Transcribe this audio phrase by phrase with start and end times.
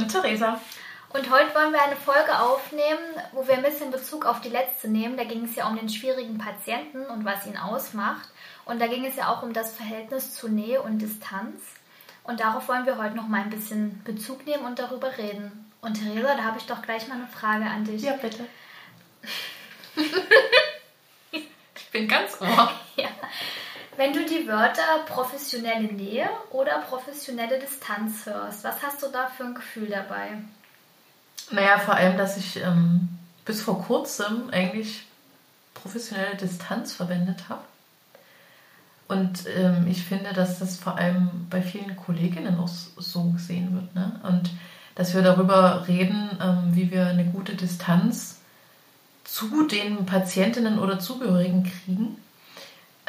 [0.00, 0.60] und Theresa.
[1.12, 3.02] Und heute wollen wir eine Folge aufnehmen,
[3.32, 5.16] wo wir ein bisschen Bezug auf die letzte nehmen.
[5.16, 8.28] Da ging es ja um den schwierigen Patienten und was ihn ausmacht.
[8.64, 11.60] Und da ging es ja auch um das Verhältnis zu Nähe und Distanz.
[12.22, 15.70] Und darauf wollen wir heute noch mal ein bisschen Bezug nehmen und darüber reden.
[15.80, 18.02] Und Theresa, da habe ich doch gleich mal eine Frage an dich.
[18.02, 18.46] Ja, bitte.
[21.32, 22.70] ich bin ganz ohr.
[22.96, 23.08] ja.
[23.96, 29.44] Wenn du die Wörter professionelle Nähe oder professionelle Distanz hörst, was hast du da für
[29.44, 30.38] ein Gefühl dabei?
[31.50, 33.08] Naja, vor allem, dass ich ähm,
[33.44, 35.06] bis vor kurzem eigentlich
[35.74, 37.62] professionelle Distanz verwendet habe.
[39.08, 43.94] Und ähm, ich finde, dass das vor allem bei vielen Kolleginnen auch so gesehen wird.
[43.94, 44.20] Ne?
[44.22, 44.50] Und
[44.94, 48.40] dass wir darüber reden, ähm, wie wir eine gute Distanz
[49.24, 52.16] zu den Patientinnen oder Zugehörigen kriegen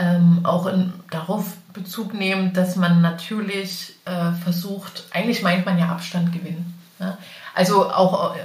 [0.02, 5.89] ähm, auch in, darauf Bezug nehmen, dass man natürlich äh, versucht, eigentlich meint man ja
[5.89, 6.73] Abstand gewinnen.
[6.99, 7.17] Ne?
[7.53, 8.39] Also auch äh,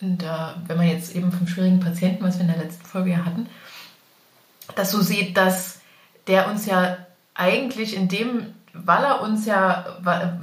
[0.00, 3.24] der, wenn man jetzt eben vom schwierigen Patienten, was wir in der letzten Folge ja
[3.24, 3.46] hatten,
[4.74, 5.80] das so sieht, dass
[6.26, 6.96] der uns ja
[7.34, 9.84] eigentlich in dem, weil er uns ja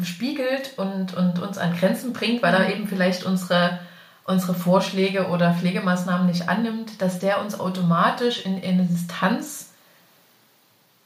[0.04, 2.72] spiegelt und, und uns an Grenzen bringt, weil er mhm.
[2.72, 3.80] eben vielleicht unsere,
[4.26, 9.69] unsere Vorschläge oder Pflegemaßnahmen nicht annimmt, dass der uns automatisch in, in eine Distanz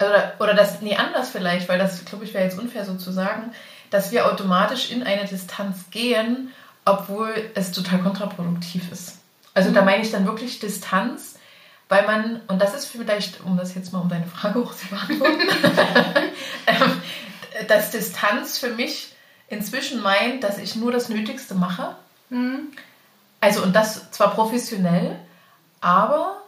[0.10, 3.12] oder, oder das, nee, anders vielleicht, weil das, glaube ich, wäre jetzt unfair so zu
[3.12, 3.52] sagen,
[3.90, 6.52] dass wir automatisch in eine Distanz gehen,
[6.86, 9.20] obwohl es total kontraproduktiv ist.
[9.54, 9.74] Also mhm.
[9.76, 11.36] da meine ich dann wirklich Distanz,
[11.90, 14.88] weil man, und das ist vielleicht, um das jetzt mal um deine Frage auch zu
[14.88, 15.42] beantworten,
[16.68, 17.02] ähm,
[17.68, 19.14] dass Distanz für mich
[19.48, 21.96] inzwischen meint, dass ich nur das Nötigste mache.
[22.30, 22.70] Mhm.
[23.42, 25.20] Also und das zwar professionell,
[25.82, 26.43] aber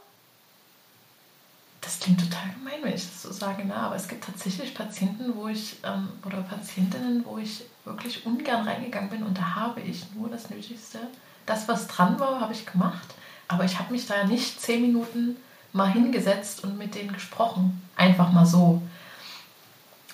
[1.85, 3.75] das klingt total gemein, wenn ich das so sage, ne?
[3.75, 9.11] aber es gibt tatsächlich Patienten, wo ich ähm, oder Patientinnen, wo ich wirklich ungern reingegangen
[9.11, 10.99] bin und da habe ich nur das Nötigste.
[11.45, 13.13] Das, was dran war, habe ich gemacht,
[13.47, 15.37] aber ich habe mich da nicht zehn Minuten
[15.73, 17.87] mal hingesetzt und mit denen gesprochen.
[17.95, 18.81] Einfach mal so.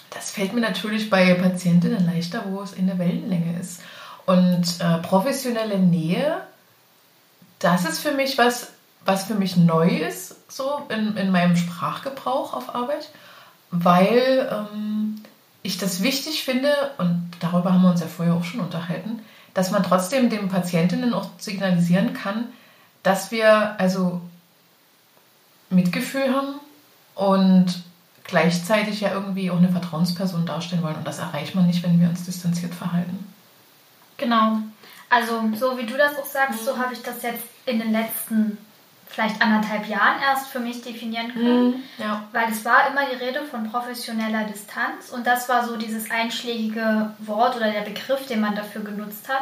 [0.09, 3.81] Das fällt mir natürlich bei Patientinnen leichter, wo es in der Wellenlänge ist.
[4.25, 6.41] Und äh, professionelle Nähe,
[7.59, 8.73] das ist für mich was,
[9.05, 13.09] was für mich neu ist, so in, in meinem Sprachgebrauch auf Arbeit,
[13.71, 15.23] weil ähm,
[15.63, 19.21] ich das wichtig finde, und darüber haben wir uns ja vorher auch schon unterhalten,
[19.53, 22.45] dass man trotzdem den Patientinnen auch signalisieren kann,
[23.03, 24.21] dass wir also
[25.69, 26.59] Mitgefühl haben
[27.15, 27.83] und
[28.23, 30.95] gleichzeitig ja irgendwie auch eine Vertrauensperson darstellen wollen.
[30.95, 33.27] Und das erreicht man nicht, wenn wir uns distanziert verhalten.
[34.17, 34.57] Genau.
[35.09, 38.57] Also so wie du das auch sagst, so habe ich das jetzt in den letzten
[39.11, 41.67] vielleicht anderthalb Jahren erst für mich definieren können.
[41.67, 42.23] Mhm, ja.
[42.31, 47.13] Weil es war immer die Rede von professioneller Distanz und das war so dieses einschlägige
[47.19, 49.41] Wort oder der Begriff, den man dafür genutzt hat.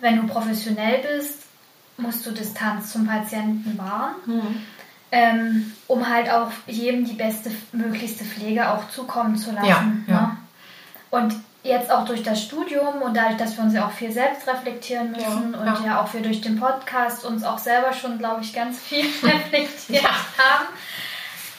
[0.00, 1.42] Wenn du professionell bist,
[1.96, 4.62] musst du Distanz zum Patienten wahren, mhm.
[5.10, 10.04] ähm, um halt auch jedem die beste möglichste Pflege auch zukommen zu lassen.
[10.06, 10.20] Ja, ja.
[10.20, 10.36] Ne?
[11.10, 14.46] Und jetzt auch durch das Studium und dadurch, dass wir uns ja auch viel selbst
[14.48, 15.86] reflektieren müssen ja, und ja.
[15.86, 20.02] ja auch wir durch den Podcast uns auch selber schon, glaube ich, ganz viel reflektiert
[20.02, 20.10] ja.
[20.10, 20.66] haben,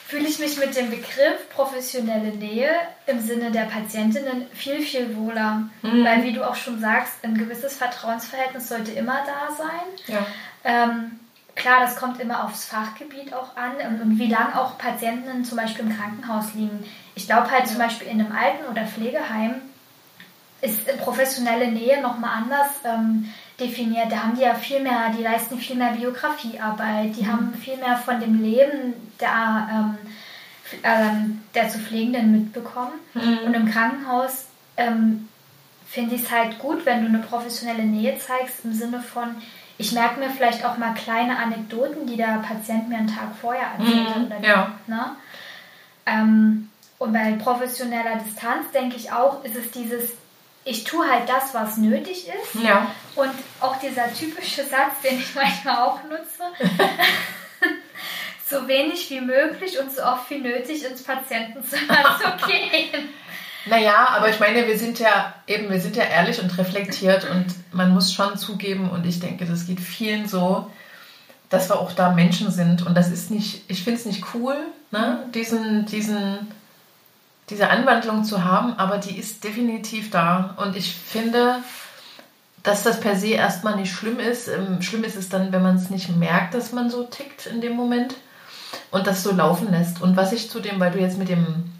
[0.06, 2.70] fühle ich mich mit dem Begriff professionelle Nähe
[3.06, 5.62] im Sinne der Patientinnen viel, viel wohler.
[5.80, 6.04] Mhm.
[6.04, 10.18] Weil, wie du auch schon sagst, ein gewisses Vertrauensverhältnis sollte immer da sein.
[10.64, 11.18] Ähm,
[11.54, 15.56] klar, das kommt immer aufs Fachgebiet auch an und, und wie lange auch Patientinnen zum
[15.56, 16.84] Beispiel im Krankenhaus liegen.
[17.14, 19.62] Ich glaube halt zum Beispiel in einem Alten- oder Pflegeheim
[20.64, 23.28] ist professionelle Nähe nochmal anders ähm,
[23.60, 24.10] definiert.
[24.10, 27.32] Da haben die ja viel mehr, die leisten viel mehr Biografiearbeit, die mhm.
[27.32, 29.98] haben viel mehr von dem Leben der, ähm,
[30.82, 32.94] ähm, der zu Pflegenden mitbekommen.
[33.12, 33.38] Mhm.
[33.46, 34.46] Und im Krankenhaus
[34.76, 35.28] ähm,
[35.86, 39.36] finde ich es halt gut, wenn du eine professionelle Nähe zeigst, im Sinne von,
[39.76, 43.66] ich merke mir vielleicht auch mal kleine Anekdoten, die der Patient mir einen Tag vorher
[43.78, 44.18] erzählt hat.
[44.18, 44.72] Mhm, oder ja.
[44.86, 45.16] ne?
[46.06, 50.12] Ähm, und bei professioneller Distanz denke ich auch, ist es dieses,
[50.64, 52.62] ich tue halt das, was nötig ist.
[52.62, 52.90] Ja.
[53.14, 56.44] Und auch dieser typische Satz, den ich manchmal auch nutze,
[58.48, 63.08] so wenig wie möglich und so oft wie nötig ins Patientenzimmer zu gehen.
[63.66, 67.46] Naja, aber ich meine, wir sind ja eben, wir sind ja ehrlich und reflektiert und
[67.72, 70.70] man muss schon zugeben, und ich denke, das geht vielen so,
[71.48, 72.86] dass wir auch da Menschen sind.
[72.86, 74.56] Und das ist nicht, ich finde es nicht cool,
[74.90, 75.24] ne?
[75.32, 76.50] diesen, diesen
[77.50, 80.54] diese Anwandlung zu haben, aber die ist definitiv da.
[80.56, 81.56] Und ich finde,
[82.62, 84.48] dass das per se erstmal nicht schlimm ist.
[84.48, 87.60] Ähm, schlimm ist es dann, wenn man es nicht merkt, dass man so tickt in
[87.60, 88.14] dem Moment
[88.90, 90.00] und das so laufen lässt.
[90.00, 91.72] Und was ich zu dem, weil du jetzt mit dem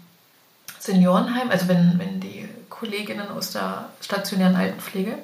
[0.79, 5.17] Seniorenheim, also wenn, wenn die Kolleginnen aus der stationären Altenpflege.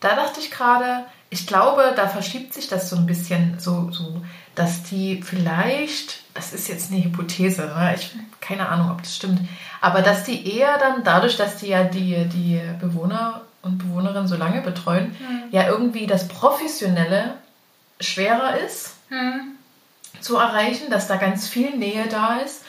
[0.00, 4.20] Da dachte ich gerade, ich glaube, da verschiebt sich das so ein bisschen, so, so
[4.56, 7.94] dass die vielleicht, das ist jetzt eine Hypothese, ne?
[7.94, 8.10] ich
[8.40, 9.40] keine Ahnung, ob das stimmt,
[9.80, 14.36] aber dass die eher dann dadurch, dass die ja die, die Bewohner und Bewohnerinnen so
[14.36, 15.44] lange betreuen, mhm.
[15.52, 17.34] ja irgendwie das Professionelle
[18.00, 19.52] schwerer ist mhm.
[20.20, 22.64] zu erreichen, dass da ganz viel Nähe da ist.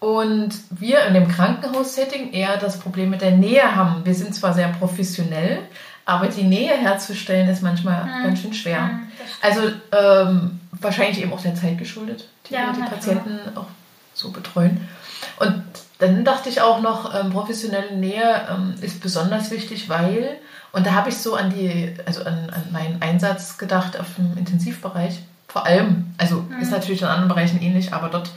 [0.00, 4.04] Und wir in dem Krankenhaussetting eher das Problem mit der Nähe haben.
[4.04, 5.60] Wir sind zwar sehr professionell,
[6.04, 8.22] aber die Nähe herzustellen ist manchmal mhm.
[8.24, 8.82] ganz schön schwer.
[8.82, 9.06] Mhm,
[9.40, 9.60] also
[9.92, 13.66] ähm, wahrscheinlich eben auch der Zeit geschuldet, die ja, die Patienten auch
[14.12, 14.86] so betreuen.
[15.38, 15.62] Und
[15.98, 20.36] dann dachte ich auch noch, ähm, professionelle Nähe ähm, ist besonders wichtig, weil,
[20.72, 24.36] und da habe ich so an die, also an, an meinen Einsatz gedacht auf dem
[24.36, 26.60] Intensivbereich, vor allem, also mhm.
[26.60, 28.30] ist natürlich in anderen Bereichen ähnlich, aber dort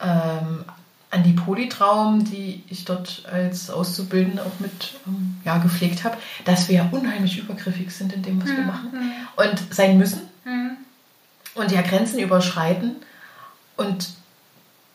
[0.00, 0.64] ähm,
[1.14, 6.68] an die Polytraum, die ich dort als Auszubildende auch mit ähm, ja, gepflegt habe, dass
[6.68, 8.56] wir ja unheimlich übergriffig sind in dem, was mhm.
[8.56, 10.76] wir machen und sein müssen mhm.
[11.54, 12.96] und ja Grenzen überschreiten.
[13.76, 14.08] Und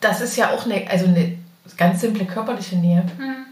[0.00, 1.38] das ist ja auch eine, also eine
[1.78, 3.04] ganz simple körperliche Nähe.
[3.18, 3.46] Mhm.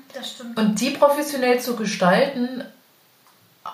[0.56, 2.62] Und die professionell zu gestalten,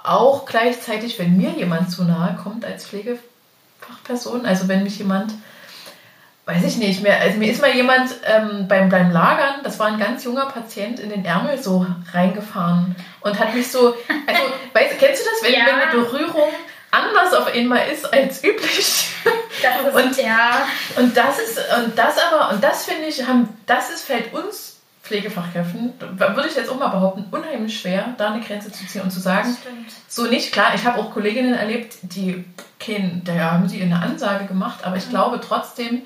[0.04, 5.32] auch gleichzeitig, wenn mir jemand zu nahe kommt als Pflegefachperson, also wenn mich jemand
[6.46, 7.20] weiß ich nicht mehr.
[7.20, 11.00] Also mir ist mal jemand ähm, beim, beim Lagern, das war ein ganz junger Patient,
[11.00, 13.94] in den Ärmel so reingefahren und hat mich so,
[14.26, 14.42] also,
[14.74, 15.66] weißt, kennst du das, wenn, ja.
[15.66, 16.48] wenn eine Berührung
[16.90, 19.08] anders auf einmal ist als üblich?
[19.62, 20.66] Das ist, und, ja.
[20.96, 24.74] und das ist, und das aber, und das finde ich, haben, das ist, fällt uns
[25.02, 29.10] Pflegefachkräften, würde ich jetzt auch mal behaupten, unheimlich schwer, da eine Grenze zu ziehen und
[29.10, 29.54] zu sagen,
[30.08, 30.50] so nicht.
[30.50, 32.44] Klar, ich habe auch Kolleginnen erlebt, die
[32.78, 35.10] kennen, da haben sie eine Ansage gemacht, aber ich mhm.
[35.10, 36.02] glaube trotzdem,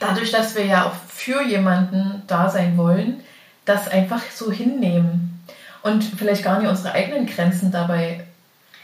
[0.00, 3.22] dadurch, dass wir ja auch für jemanden da sein wollen,
[3.64, 5.42] das einfach so hinnehmen
[5.82, 8.24] und vielleicht gar nicht unsere eigenen Grenzen dabei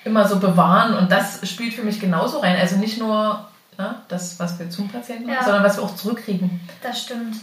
[0.05, 0.95] immer so bewahren.
[0.95, 2.57] Und das spielt für mich genauso rein.
[2.57, 3.47] Also nicht nur
[3.79, 5.45] ne, das, was wir zum Patienten machen, ja.
[5.45, 6.61] sondern was wir auch zurückkriegen.
[6.83, 7.37] Das stimmt.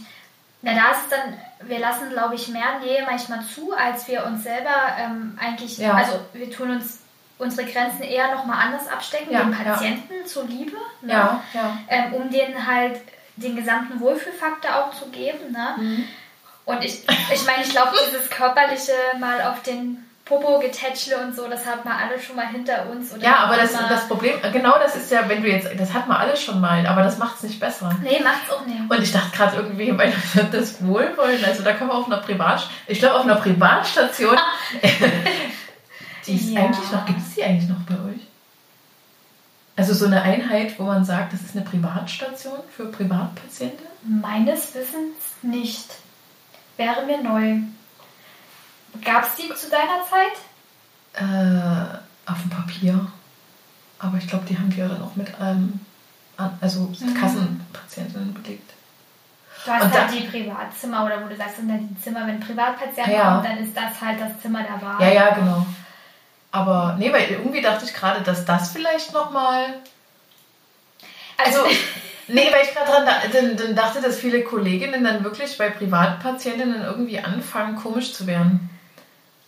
[0.62, 4.26] Na, da ist es dann, wir lassen, glaube ich, mehr Nähe manchmal zu, als wir
[4.26, 5.94] uns selber ähm, eigentlich, ja.
[5.94, 7.00] also wir tun uns
[7.38, 10.26] unsere Grenzen eher nochmal anders abstecken, ja, den Patienten ja.
[10.26, 11.12] zuliebe, ne?
[11.12, 11.78] ja, ja.
[11.86, 13.00] Ähm, um denen halt
[13.38, 15.52] den gesamten Wohlfühlfaktor auch zu geben.
[15.52, 15.74] Ne?
[15.78, 16.04] Mhm.
[16.64, 17.02] Und ich,
[17.32, 21.86] ich meine, ich glaube, dieses körperliche mal auf den Popo getätschle und so, das hat
[21.86, 23.14] man alle schon mal hinter uns.
[23.18, 26.18] ja, aber das, das Problem, genau das ist ja, wenn du jetzt, das hat man
[26.18, 27.96] alles schon mal, aber das macht es nicht besser.
[28.02, 28.78] Nee, macht es auch nicht.
[28.86, 30.12] Und ich dachte gerade irgendwie, weil
[30.52, 34.36] das Wohlwollen, also da kann man auf einer Privat, ich glaube auf einer Privatstation,
[36.26, 36.60] die ist ja.
[36.60, 38.27] eigentlich noch, gibt es die eigentlich noch bei euch?
[39.78, 43.86] Also so eine Einheit, wo man sagt, das ist eine Privatstation für Privatpatienten?
[44.02, 45.88] Meines Wissens nicht.
[46.76, 47.58] Wäre mir neu.
[49.04, 50.34] Gab es die zu deiner Zeit?
[51.14, 53.06] Äh, auf dem Papier.
[54.00, 55.78] Aber ich glaube, die haben wir dann auch mit ähm,
[56.60, 57.14] also mhm.
[57.14, 58.72] Kassenpatientinnen belegt.
[59.64, 62.40] Du hast und halt die Privatzimmer oder wo du sagst, sind dann die Zimmer, wenn
[62.40, 63.30] Privatpatienten ja.
[63.30, 65.00] kommen, dann ist das halt das Zimmer der Wahl.
[65.00, 65.64] Ja, ja, genau.
[66.58, 69.74] Aber nee, weil irgendwie dachte ich gerade, dass das vielleicht nochmal.
[71.36, 71.60] Also,
[72.28, 76.82] nee, weil ich gerade dran dann, dann dachte, dass viele Kolleginnen dann wirklich bei Privatpatientinnen
[76.82, 78.70] irgendwie anfangen, komisch zu werden.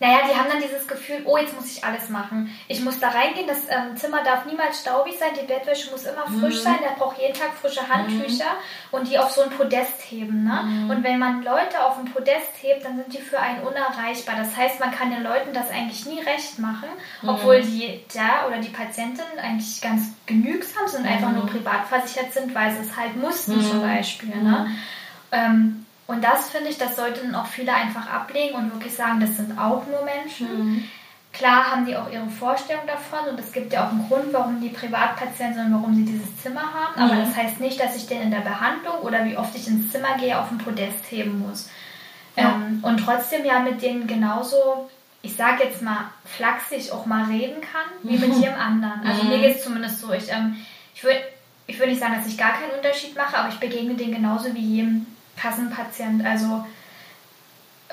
[0.01, 2.49] Naja, die haben dann dieses Gefühl, oh, jetzt muss ich alles machen.
[2.67, 6.25] Ich muss da reingehen, das ähm, Zimmer darf niemals staubig sein, die Bettwäsche muss immer
[6.25, 6.63] frisch mhm.
[6.63, 8.97] sein, der braucht jeden Tag frische Handtücher mhm.
[8.97, 10.43] und die auf so ein Podest heben.
[10.43, 10.63] Ne?
[10.63, 10.89] Mhm.
[10.89, 14.37] Und wenn man Leute auf ein Podest hebt, dann sind die für einen unerreichbar.
[14.37, 16.89] Das heißt, man kann den Leuten das eigentlich nie recht machen,
[17.21, 17.29] mhm.
[17.29, 21.49] obwohl die da oder die Patientin eigentlich ganz genügsam sind, einfach nur mhm.
[21.49, 24.35] privat versichert sind, weil sie es halt mussten zum Beispiel.
[24.35, 24.65] Ne?
[25.31, 25.80] Ähm,
[26.11, 29.57] und das finde ich, das sollten auch viele einfach ablegen und wirklich sagen, das sind
[29.57, 30.65] auch nur Menschen.
[30.65, 30.83] Mhm.
[31.31, 34.59] Klar haben die auch ihre Vorstellung davon und es gibt ja auch einen Grund, warum
[34.59, 36.99] die Privatpatienten sind, warum sie dieses Zimmer haben.
[36.99, 37.25] Aber mhm.
[37.25, 40.17] das heißt nicht, dass ich den in der Behandlung oder wie oft ich ins Zimmer
[40.19, 41.69] gehe, auf ein Podest heben muss.
[42.35, 42.55] Ja.
[42.55, 44.89] Ähm, und trotzdem ja mit denen genauso,
[45.21, 49.07] ich sage jetzt mal, flachsig auch mal reden kann, wie mit jedem anderen.
[49.07, 49.29] Also mhm.
[49.29, 50.11] mir geht es zumindest so.
[50.11, 50.57] Ich, ähm,
[50.93, 51.21] ich würde
[51.67, 54.53] ich würd nicht sagen, dass ich gar keinen Unterschied mache, aber ich begegne denen genauso
[54.53, 55.05] wie jedem
[55.41, 56.25] Kassenpatient.
[56.25, 56.65] Also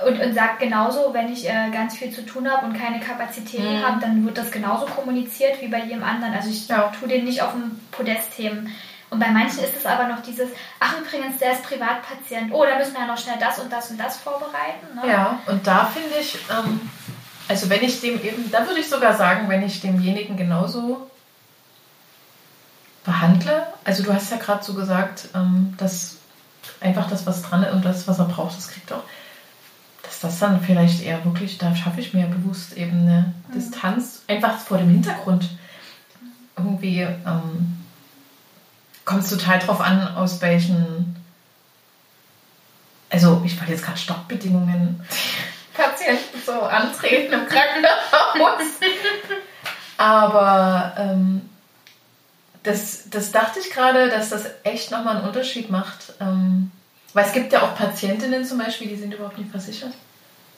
[0.06, 3.78] und, und sagt genauso, wenn ich äh, ganz viel zu tun habe und keine Kapazitäten
[3.78, 3.82] mhm.
[3.82, 6.34] habe, dann wird das genauso kommuniziert wie bei jedem anderen.
[6.34, 6.92] Also ich ja.
[6.98, 8.72] tue den nicht auf dem Podest heben.
[9.10, 10.50] Und bei manchen ist es aber noch dieses,
[10.80, 12.52] ach übrigens, der ist Privatpatient.
[12.52, 14.94] Oh, da müssen wir ja noch schnell das und das und das vorbereiten.
[14.94, 15.10] Ne?
[15.10, 16.80] Ja, und da finde ich, ähm,
[17.48, 21.10] also wenn ich dem eben, da würde ich sogar sagen, wenn ich demjenigen genauso
[23.04, 26.17] behandle, also du hast ja gerade so gesagt, ähm, dass
[26.80, 29.04] einfach das, was dran ist und das, was er braucht, das kriegt er auch.
[30.02, 33.52] Dass das das dann vielleicht eher wirklich, da schaffe ich mir bewusst eben eine mhm.
[33.54, 35.48] Distanz, einfach vor dem Hintergrund.
[36.56, 37.78] Irgendwie ähm,
[39.04, 41.16] kommt es total drauf an, aus welchen,
[43.10, 45.00] also ich wollte jetzt gerade Stoppbedingungen
[45.74, 48.62] Patienten so antreten im Krankenhaus.
[49.96, 51.48] Aber ähm,
[52.62, 56.12] das, das dachte ich gerade, dass das echt nochmal einen Unterschied macht.
[56.20, 56.67] Ähm,
[57.18, 59.92] weil es gibt ja auch Patientinnen zum Beispiel, die sind überhaupt nicht versichert.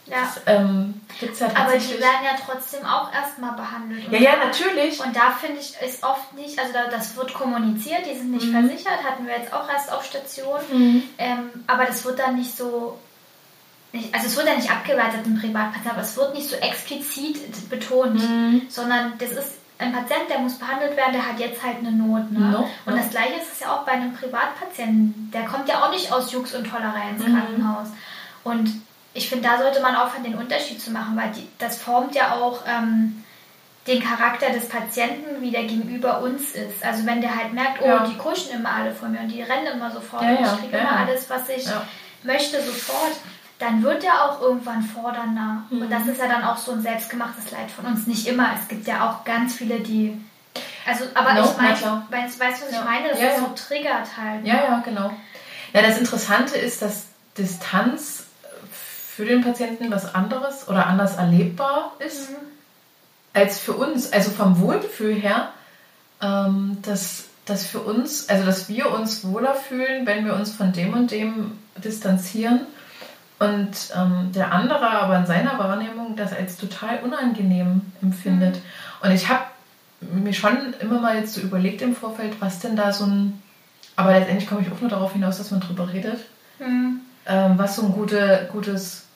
[0.05, 0.17] Ja.
[0.21, 4.13] Das, ähm, ja Aber die werden ja trotzdem auch erstmal behandelt.
[4.13, 5.01] Ja, ja, natürlich.
[5.01, 8.45] Und da finde ich, ist oft nicht, also da, das wird kommuniziert, die sind nicht
[8.45, 8.69] mhm.
[8.69, 10.61] versichert, hatten wir jetzt auch erst auf Station.
[10.71, 11.03] Mhm.
[11.17, 12.99] Ähm, aber das wird dann nicht so,
[13.93, 17.71] nicht, also es wird ja nicht abgeleitet im Privatpatient, aber es wird nicht so explizit
[17.71, 18.67] betont, mhm.
[18.69, 22.31] sondern das ist ein Patient, der muss behandelt werden, der hat jetzt halt eine Not.
[22.31, 22.51] Ne?
[22.51, 25.31] No, und das gleiche ist es ja auch bei einem Privatpatienten.
[25.33, 27.37] Der kommt ja auch nicht aus Jux und Tollerei ins mhm.
[27.37, 27.89] Krankenhaus.
[28.45, 28.71] Und
[29.15, 32.35] ich finde, da sollte man aufhören, den Unterschied zu machen, weil die, das formt ja
[32.35, 33.25] auch ähm,
[33.87, 36.85] den Charakter des Patienten, wie der gegenüber uns ist.
[36.85, 38.07] Also wenn der halt merkt, oh, ja.
[38.07, 40.77] die kuschen immer alle vor mir und die rennen immer sofort ja, und ich kriege
[40.77, 41.65] ja, immer alles, was ich
[42.23, 43.17] möchte, sofort,
[43.61, 45.63] dann wird er auch irgendwann fordernder.
[45.69, 45.83] Mhm.
[45.83, 48.07] Und das ist ja dann auch so ein selbstgemachtes Leid von uns.
[48.07, 48.49] Nicht immer.
[48.59, 50.19] Es gibt ja auch ganz viele, die.
[50.87, 51.73] Also, aber no, ich meine,
[52.11, 53.11] weißt, du, was ich meine?
[53.11, 54.43] Das ist so triggert halt.
[54.43, 54.49] Ne?
[54.49, 55.13] Ja, ja, genau.
[55.75, 58.25] Ja, das Interessante ist, dass Distanz
[58.71, 62.37] für den Patienten was anderes oder anders erlebbar ist mhm.
[63.35, 64.11] als für uns.
[64.11, 65.51] Also vom Wohlgefühl her,
[66.23, 70.73] ähm, dass, dass für uns, also dass wir uns wohler fühlen, wenn wir uns von
[70.73, 72.67] dem und dem distanzieren
[73.41, 78.57] und ähm, der andere aber in seiner Wahrnehmung das als total unangenehm empfindet.
[78.57, 78.61] Mhm.
[79.07, 79.45] Und ich habe
[80.01, 83.43] mir schon immer mal jetzt so überlegt im Vorfeld, was denn da so ein,
[83.97, 86.27] aber letztendlich komme ich auch nur darauf hinaus, dass man drüber redet,
[86.59, 87.01] mhm.
[87.27, 89.07] ähm, was so ein gute, gutes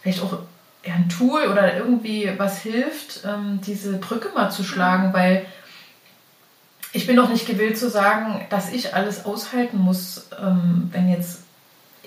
[0.00, 0.38] vielleicht auch
[0.86, 5.12] ja, ein Tool oder irgendwie was hilft, ähm, diese Brücke mal zu schlagen, mhm.
[5.12, 5.46] weil
[6.94, 11.42] ich bin noch nicht gewillt zu sagen, dass ich alles aushalten muss, ähm, wenn jetzt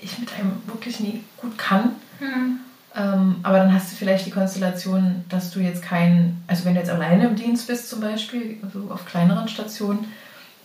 [0.02, 1.92] ich mit einem wirklich nie gut kann.
[2.20, 2.60] Mhm.
[2.94, 6.80] Ähm, aber dann hast du vielleicht die Konstellation, dass du jetzt kein, also wenn du
[6.80, 10.06] jetzt alleine im Dienst bist zum Beispiel, also auf kleineren Stationen,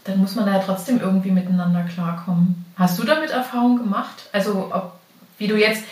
[0.04, 2.66] dann muss man da ja trotzdem irgendwie miteinander klarkommen.
[2.76, 4.30] Hast du damit Erfahrung gemacht?
[4.34, 5.00] Also ob,
[5.38, 5.84] wie du jetzt,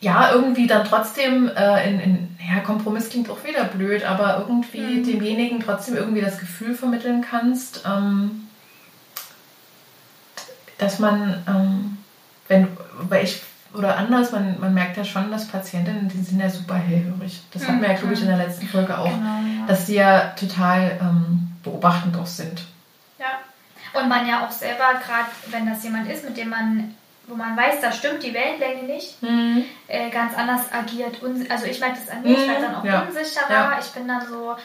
[0.00, 4.98] ja, irgendwie dann trotzdem äh, in, in, ja, Kompromiss klingt auch wieder blöd, aber irgendwie
[4.98, 5.04] mhm.
[5.04, 8.43] demjenigen trotzdem irgendwie das Gefühl vermitteln kannst, ähm,
[10.78, 11.98] dass man, ähm,
[12.48, 13.42] wenn, weil ich,
[13.74, 17.42] oder anders, man, man merkt ja schon, dass Patientinnen, die sind ja super hellhörig.
[17.52, 17.68] Das mhm.
[17.68, 19.66] hatten wir ja, glaube ich, in der letzten Folge auch, genau, ja.
[19.66, 22.64] dass die ja total ähm, beobachtend auch sind.
[23.18, 23.38] Ja,
[24.00, 26.94] und man ja auch selber, gerade wenn das jemand ist, mit dem man
[27.26, 29.64] wo man weiß, da stimmt die Wellenlänge nicht, mhm.
[29.88, 31.20] äh, ganz anders agiert.
[31.48, 32.34] Also ich merke das an mir, mhm.
[32.34, 33.02] ich werde dann auch ja.
[33.02, 33.50] unsicherer.
[33.50, 33.78] Ja.
[33.80, 34.56] Ich bin dann so,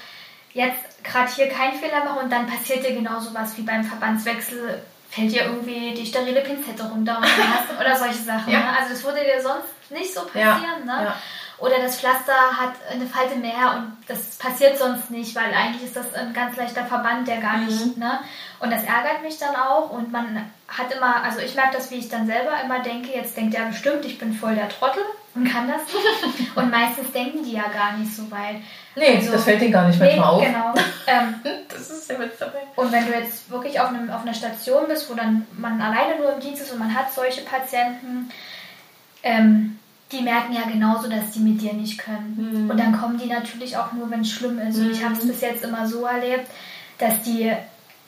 [0.54, 4.82] jetzt gerade hier keinen Fehler machen und dann passiert dir genau sowas wie beim Verbandswechsel,
[5.10, 7.20] fällt dir irgendwie die sterile Pinzette runter
[7.80, 8.52] oder solche Sachen.
[8.52, 8.60] Ja.
[8.60, 8.78] Ne?
[8.78, 10.86] Also das würde dir sonst nicht so passieren.
[10.86, 11.14] Ne?
[11.60, 15.96] Oder das Pflaster hat eine Falte mehr und das passiert sonst nicht, weil eigentlich ist
[15.96, 18.02] das ein ganz leichter Verband, der gar nicht, mhm.
[18.02, 18.20] ne?
[18.60, 21.96] Und das ärgert mich dann auch und man hat immer, also ich merke das, wie
[21.96, 25.04] ich dann selber immer denke, jetzt denkt er bestimmt, ich bin voll der Trottel
[25.36, 26.56] und kann das nicht.
[26.56, 28.58] und meistens denken die ja gar nicht so weit.
[29.00, 30.46] Nee, also, das fällt denen gar nicht manchmal nee, auf.
[30.46, 30.74] Genau.
[31.12, 31.34] Ähm,
[31.68, 32.60] das ist ja Witz dabei.
[32.76, 36.20] Und wenn du jetzt wirklich auf, einem, auf einer Station bist, wo dann man alleine
[36.20, 38.30] nur im Dienst ist und man hat solche Patienten,
[39.24, 39.80] ähm,
[40.12, 42.66] die merken ja genauso, dass die mit dir nicht können.
[42.66, 42.70] Mhm.
[42.70, 44.78] Und dann kommen die natürlich auch nur, wenn es schlimm ist.
[44.78, 45.30] Und ich habe es mhm.
[45.30, 46.48] bis jetzt immer so erlebt,
[46.98, 47.52] dass die,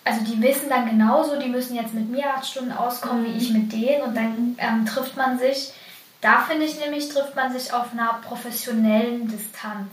[0.04, 3.26] also die wissen dann genauso, die müssen jetzt mit mir acht Stunden auskommen, mhm.
[3.28, 4.04] wie ich mit denen.
[4.04, 5.74] Und dann ähm, trifft man sich,
[6.22, 9.90] da finde ich nämlich, trifft man sich auf einer professionellen Distanz.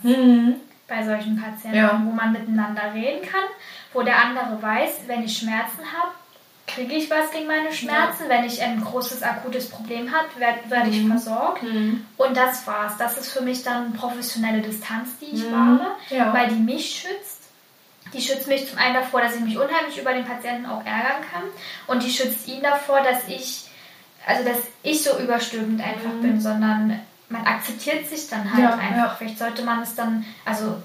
[0.88, 2.02] Bei solchen Patienten, ja.
[2.02, 3.44] wo man miteinander reden kann,
[3.92, 6.12] wo der andere weiß, wenn ich Schmerzen habe,
[6.68, 8.24] kriege ich was gegen meine Schmerzen.
[8.24, 8.28] Ja.
[8.28, 11.10] Wenn ich ein großes akutes Problem habe, werde werd ich mhm.
[11.10, 11.62] versorgt.
[11.62, 12.06] Mhm.
[12.16, 12.96] Und das war's.
[12.98, 15.52] Das ist für mich dann professionelle Distanz, die ich mhm.
[15.52, 16.32] wahre, ja.
[16.32, 17.38] weil die mich schützt.
[18.12, 21.22] Die schützt mich zum einen davor, dass ich mich unheimlich über den Patienten auch ärgern
[21.30, 21.42] kann.
[21.86, 23.64] Und die schützt ihn davor, dass ich,
[24.26, 26.22] also dass ich so überstülpend einfach mhm.
[26.22, 29.18] bin, sondern man akzeptiert sich dann halt ja, einfach.
[29.18, 30.76] Vielleicht sollte man es dann, also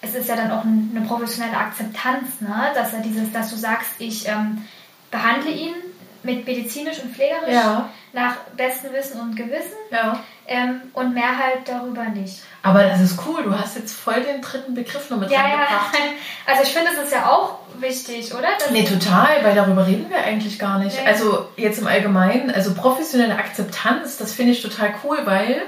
[0.00, 2.70] es ist ja dann auch eine professionelle Akzeptanz, ne?
[2.74, 4.64] dass er dieses, dass du sagst, ich ähm,
[5.10, 5.74] behandle ihn
[6.22, 7.54] mit medizinisch und pflegerisch.
[7.54, 7.88] Ja.
[8.12, 9.78] nach bestem Wissen und Gewissen.
[9.90, 10.22] Ja.
[10.46, 12.42] Ähm, und mehr halt darüber nicht.
[12.62, 15.94] Aber das ist cool, du hast jetzt voll den dritten Begriff noch mit ja, reingebracht.
[15.94, 16.00] Ja.
[16.46, 18.48] Also ich finde, es ist ja auch wichtig, oder?
[18.58, 20.96] Das nee, total, weil darüber reden wir eigentlich gar nicht.
[20.98, 21.04] Ja.
[21.04, 25.62] Also jetzt im Allgemeinen, also professionelle Akzeptanz, das finde ich total cool, weil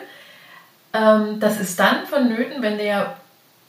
[0.93, 3.17] ähm, das ist dann vonnöten, wenn der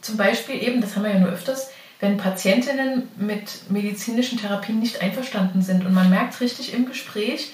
[0.01, 5.01] zum Beispiel eben, das haben wir ja nur öfters, wenn Patientinnen mit medizinischen Therapien nicht
[5.01, 7.53] einverstanden sind und man merkt richtig im Gespräch,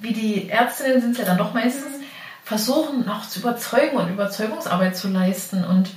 [0.00, 1.94] wie die Ärztinnen sind es ja dann doch meistens,
[2.44, 5.64] versuchen noch zu überzeugen und Überzeugungsarbeit zu leisten.
[5.64, 5.90] Und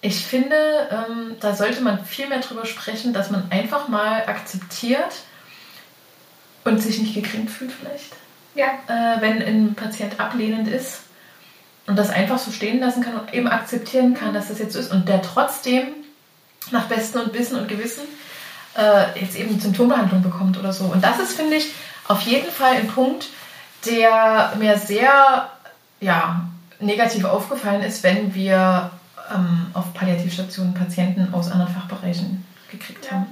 [0.00, 0.56] ich finde,
[0.90, 5.22] ähm, da sollte man viel mehr drüber sprechen, dass man einfach mal akzeptiert
[6.64, 8.16] und sich nicht gekränkt fühlt vielleicht.
[8.54, 8.66] Ja.
[8.88, 11.02] Äh, wenn ein Patient ablehnend ist
[11.92, 14.78] und das einfach so stehen lassen kann und eben akzeptieren kann, dass das jetzt so
[14.78, 15.88] ist und der trotzdem
[16.70, 18.04] nach Bestem und Wissen und Gewissen
[18.78, 20.84] äh, jetzt eben Symptombehandlung bekommt oder so.
[20.84, 21.70] Und das ist, finde ich,
[22.08, 23.28] auf jeden Fall ein Punkt,
[23.84, 25.50] der mir sehr
[26.00, 26.46] ja,
[26.80, 28.90] negativ aufgefallen ist, wenn wir
[29.30, 33.10] ähm, auf Palliativstationen Patienten aus anderen Fachbereichen gekriegt ja.
[33.18, 33.26] haben.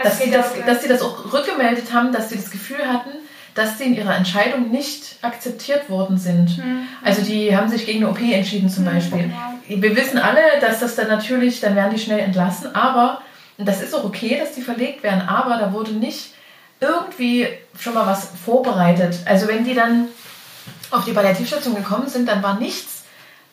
[0.00, 3.10] Dass sie, das, dass sie das auch rückgemeldet haben, dass sie das Gefühl hatten,
[3.54, 6.58] dass sie in ihrer Entscheidung nicht akzeptiert worden sind.
[6.58, 6.88] Mhm.
[7.04, 9.22] Also die haben sich gegen eine OP entschieden zum mhm, Beispiel.
[9.68, 9.80] Genau.
[9.82, 13.20] Wir wissen alle, dass das dann natürlich, dann werden die schnell entlassen, aber
[13.56, 16.34] das ist auch okay, dass die verlegt werden, aber da wurde nicht
[16.80, 17.46] irgendwie
[17.78, 19.18] schon mal was vorbereitet.
[19.26, 20.08] Also wenn die dann
[20.90, 23.04] auf die Palliativstation gekommen sind, dann war nichts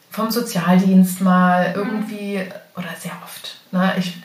[0.10, 1.76] vom Sozialdienst mal mhm.
[1.76, 2.52] irgendwie, mhm.
[2.76, 3.58] oder sehr oft.
[3.72, 3.94] Ne?
[3.98, 4.16] Ich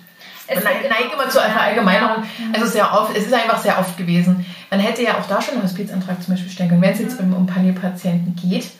[0.49, 2.23] es neige neig immer zu einer Verallgemeinerung.
[2.23, 2.61] Ja.
[2.61, 4.47] Also sehr oft, es ist einfach sehr oft gewesen.
[4.71, 7.21] Man hätte ja auch da schon einen Hospizantrag zum Beispiel stellen können, wenn es jetzt
[7.21, 7.35] mhm.
[7.35, 8.71] um Palliopatienten geht.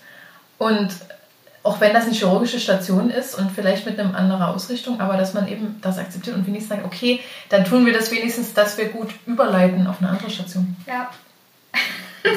[0.59, 0.91] Und
[1.63, 5.35] auch wenn das eine chirurgische Station ist und vielleicht mit einer anderen Ausrichtung, aber dass
[5.35, 8.87] man eben das akzeptiert und wenigstens sagt, okay, dann tun wir das wenigstens, dass wir
[8.89, 10.77] gut überleiten auf eine andere Station.
[10.87, 11.11] Ja.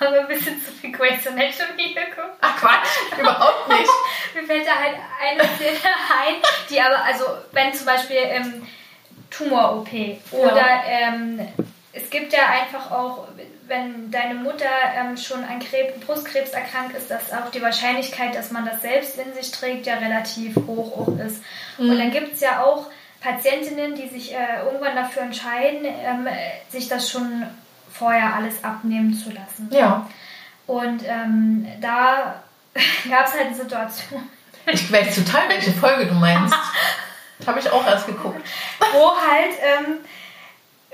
[0.00, 2.36] haben wir ein bisschen zu viel Grey's Anatomy geguckt.
[2.40, 3.90] Ach Quatsch, überhaupt nicht.
[4.34, 5.94] Mir fällt da halt eine Szene
[6.24, 6.34] ein,
[6.70, 8.66] die aber, also wenn zum Beispiel ähm,
[9.30, 9.88] Tumor-OP
[10.32, 10.82] oder ja.
[10.86, 11.48] ähm,
[11.92, 13.26] es gibt ja einfach auch,
[13.66, 18.50] wenn deine Mutter ähm, schon an Krebs, Brustkrebs erkrankt ist, dass auch die Wahrscheinlichkeit, dass
[18.50, 21.42] man das selbst in sich trägt, ja relativ hoch auch ist.
[21.78, 21.90] Mhm.
[21.90, 22.86] Und dann gibt es ja auch
[23.20, 26.28] Patientinnen, die sich äh, irgendwann dafür entscheiden, ähm,
[26.68, 27.46] sich das schon
[27.98, 29.68] vorher alles abnehmen zu lassen.
[29.70, 30.06] Ja.
[30.66, 32.42] Und ähm, da
[33.10, 34.28] gab es halt eine Situation.
[34.66, 36.54] Ich weiß total, welche Folge du meinst.
[37.46, 38.40] Habe ich auch erst geguckt.
[38.92, 39.98] Wo halt ähm,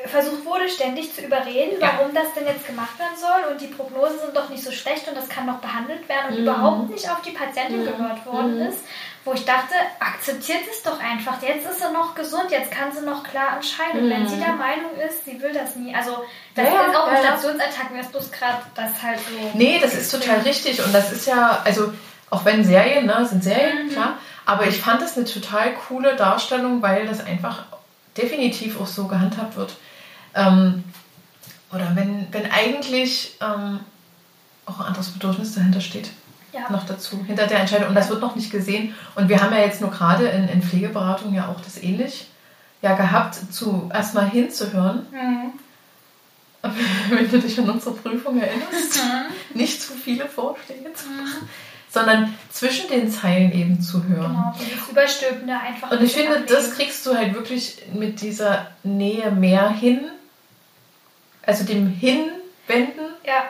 [0.08, 2.22] versucht wurde, ständig zu überreden, warum ja.
[2.22, 5.16] das denn jetzt gemacht werden soll und die Prognosen sind doch nicht so schlecht und
[5.16, 6.42] das kann noch behandelt werden und mhm.
[6.42, 7.86] überhaupt nicht auf die Patientin mhm.
[7.86, 8.66] gehört worden mhm.
[8.66, 8.80] ist,
[9.24, 13.04] wo ich dachte, akzeptiert es doch einfach, jetzt ist sie noch gesund, jetzt kann sie
[13.04, 14.06] noch klar entscheiden.
[14.06, 14.10] Mhm.
[14.10, 15.94] Wenn sie der Meinung ist, sie will das nie.
[15.94, 19.56] Also das ja, ist auch ja, Stationsattack, mir ist bloß gerade das halt so.
[19.58, 21.92] Nee, das ist total richtig und das ist ja, also
[22.30, 23.90] auch wenn Serien, ne, sind Serien, mhm.
[23.90, 27.66] klar, aber ich fand das eine total coole Darstellung, weil das einfach
[28.16, 29.76] definitiv auch so gehandhabt wird.
[30.34, 30.82] Ähm,
[31.72, 33.80] oder wenn, wenn eigentlich ähm,
[34.66, 36.10] auch ein anderes Bedürfnis dahinter steht.
[36.52, 36.70] Ja.
[36.70, 37.88] Noch dazu, hinter der Entscheidung.
[37.88, 38.94] Und das wird noch nicht gesehen.
[39.14, 42.28] Und wir haben ja jetzt nur gerade in, in Pflegeberatung ja auch das ähnlich
[42.82, 45.06] ja gehabt, zu erstmal hinzuhören.
[45.10, 45.52] Mhm.
[47.10, 49.58] Wenn du dich an unsere Prüfung erinnerst, mhm.
[49.58, 51.48] nicht zu viele Vorschläge zu machen, mhm.
[51.88, 54.32] sondern zwischen den Zeilen eben zu hören.
[54.32, 55.90] Genau, das Überstülpende einfach.
[55.90, 56.54] Und ich finde, ablegen.
[56.54, 60.02] das kriegst du halt wirklich mit dieser Nähe mehr hin,
[61.44, 63.44] also dem Hinwenden, ja.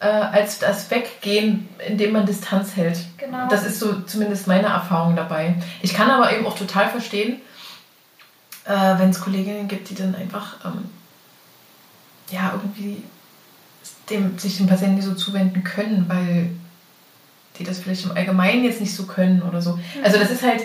[0.00, 2.98] Äh, als das Weggehen, indem man Distanz hält.
[3.16, 3.48] Genau.
[3.48, 5.54] Das ist so zumindest meine Erfahrung dabei.
[5.82, 7.40] Ich kann aber eben auch total verstehen,
[8.64, 10.90] äh, wenn es Kolleginnen gibt, die dann einfach ähm,
[12.30, 13.02] ja irgendwie
[14.10, 16.50] dem, sich dem Patienten nicht so zuwenden können, weil
[17.58, 19.76] die das vielleicht im Allgemeinen jetzt nicht so können oder so.
[19.76, 19.82] Mhm.
[20.02, 20.64] Also das ist halt,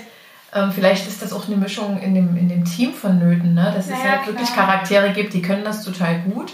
[0.53, 3.71] ähm, vielleicht ist das auch eine Mischung in dem, in dem Team vonnöten, ne?
[3.75, 4.27] dass naja, es halt klar.
[4.27, 6.53] wirklich Charaktere gibt, die können das total gut.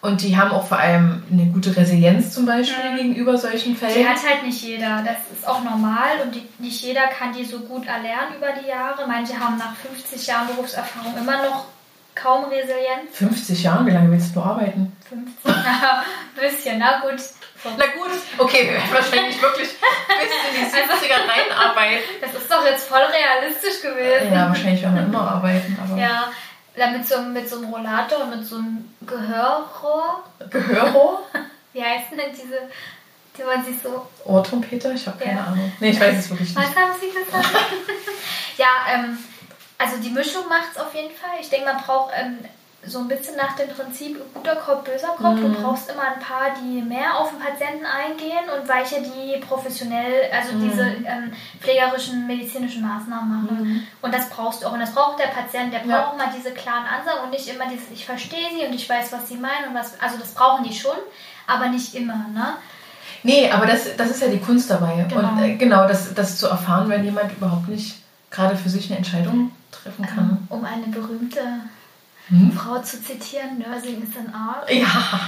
[0.00, 2.96] Und die haben auch vor allem eine gute Resilienz zum Beispiel mhm.
[2.96, 3.94] gegenüber solchen Fällen.
[3.94, 5.02] Die hat halt nicht jeder.
[5.04, 8.68] Das ist auch normal und die, nicht jeder kann die so gut erlernen über die
[8.68, 9.06] Jahre.
[9.08, 11.64] Manche haben nach 50 Jahren Berufserfahrung immer noch
[12.14, 13.14] kaum Resilienz.
[13.14, 13.86] 50 Jahre?
[13.86, 14.96] Wie lange willst du arbeiten?
[15.08, 17.20] 50 Jahre, ein bisschen, na gut.
[17.64, 22.04] Na gut, okay, wir werden wahrscheinlich wirklich bis in die 70er also, reinarbeiten.
[22.20, 24.32] Das ist doch jetzt voll realistisch gewesen.
[24.32, 25.76] Ja, wahrscheinlich werden wir immer arbeiten.
[25.82, 26.30] Aber ja,
[26.78, 30.24] dann mit so, mit so einem Rollator und mit so einem Gehörrohr.
[30.50, 31.22] Gehörrohr?
[31.72, 32.58] Wie heißt denn diese,
[33.36, 34.06] die man sich so...
[34.24, 34.92] Ohrtrompeter?
[34.92, 35.46] Ich habe keine ja.
[35.46, 35.72] Ahnung.
[35.80, 36.58] Nee, ich weiß es wirklich nicht.
[36.58, 37.46] Was haben Sie gesagt?
[38.56, 39.18] ja, ähm,
[39.76, 41.38] also die Mischung macht es auf jeden Fall.
[41.40, 42.38] Ich denke, man braucht ähm,
[42.86, 45.36] so ein bisschen nach dem Prinzip guter Kopf, böser Kopf.
[45.36, 45.54] Mhm.
[45.54, 50.30] Du brauchst immer ein paar, die mehr auf den Patienten eingehen und welche, die professionell,
[50.32, 50.70] also mhm.
[50.70, 53.58] diese ähm, pflegerischen, medizinischen Maßnahmen machen.
[53.60, 53.82] Mhm.
[54.00, 54.72] Und das brauchst du auch.
[54.72, 55.72] Und das braucht der Patient.
[55.72, 56.24] Der braucht ja.
[56.26, 59.28] mal diese klaren Ansagen und nicht immer dieses, ich verstehe sie und ich weiß, was
[59.28, 60.00] sie meinen und was.
[60.00, 60.96] Also das brauchen die schon,
[61.46, 62.54] aber nicht immer, ne?
[63.24, 65.04] Nee, aber das, das ist ja die Kunst dabei.
[65.08, 65.28] Genau.
[65.28, 67.96] Und äh, genau, das, das zu erfahren, wenn jemand überhaupt nicht
[68.30, 70.30] gerade für sich eine Entscheidung treffen kann.
[70.30, 71.40] Ähm, um eine berühmte
[72.28, 72.52] hm?
[72.52, 74.70] Frau zu zitieren, Nursing ist ein Art.
[74.70, 75.20] Ja.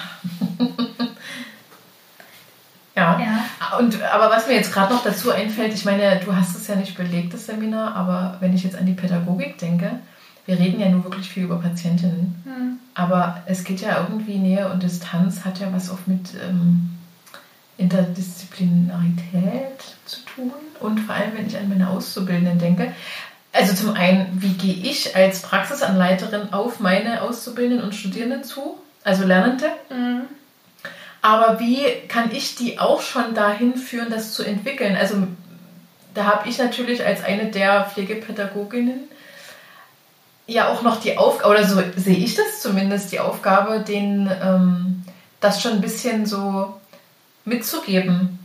[2.95, 3.21] ja.
[3.21, 3.79] ja.
[3.79, 6.77] Und, aber was mir jetzt gerade noch dazu einfällt, ich meine, du hast es ja
[6.77, 10.01] nicht belegt, das Seminar, aber wenn ich jetzt an die Pädagogik denke,
[10.47, 12.79] wir reden ja nur wirklich viel über Patientinnen, hm.
[12.95, 16.99] aber es geht ja irgendwie Nähe und Distanz, hat ja was auch mit ähm,
[17.79, 22.93] Interdisziplinarität zu tun und vor allem, wenn ich an meine Auszubildenden denke,
[23.53, 29.25] also zum einen, wie gehe ich als Praxisanleiterin auf meine Auszubildenden und Studierenden zu, also
[29.25, 29.67] Lernende?
[29.89, 30.23] Mhm.
[31.23, 34.97] Aber wie kann ich die auch schon dahin führen, das zu entwickeln?
[34.97, 35.27] Also
[36.15, 39.09] da habe ich natürlich als eine der Pflegepädagoginnen
[40.47, 45.05] ja auch noch die Aufgabe, oder so sehe ich das zumindest, die Aufgabe, denen ähm,
[45.41, 46.81] das schon ein bisschen so
[47.45, 48.39] mitzugeben.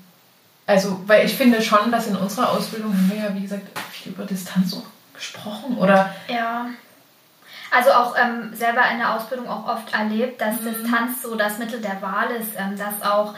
[0.68, 4.12] Also, weil ich finde schon, dass in unserer Ausbildung haben wir ja, wie gesagt, viel
[4.12, 4.84] über Distanz auch
[5.16, 6.14] gesprochen oder?
[6.28, 6.68] Ja.
[7.72, 10.74] Also auch ähm, selber in der Ausbildung auch oft erlebt, dass mhm.
[10.74, 13.34] Distanz so das Mittel der Wahl ist, ähm, dass auch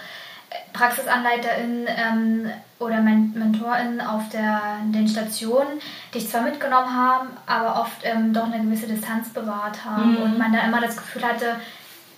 [0.73, 5.79] PraxisanleiterInnen ähm, oder Men MentorInnen auf der, den Stationen
[6.13, 10.21] dich zwar mitgenommen haben, aber oft ähm, doch eine gewisse Distanz bewahrt haben mhm.
[10.21, 11.55] und man da immer das Gefühl hatte,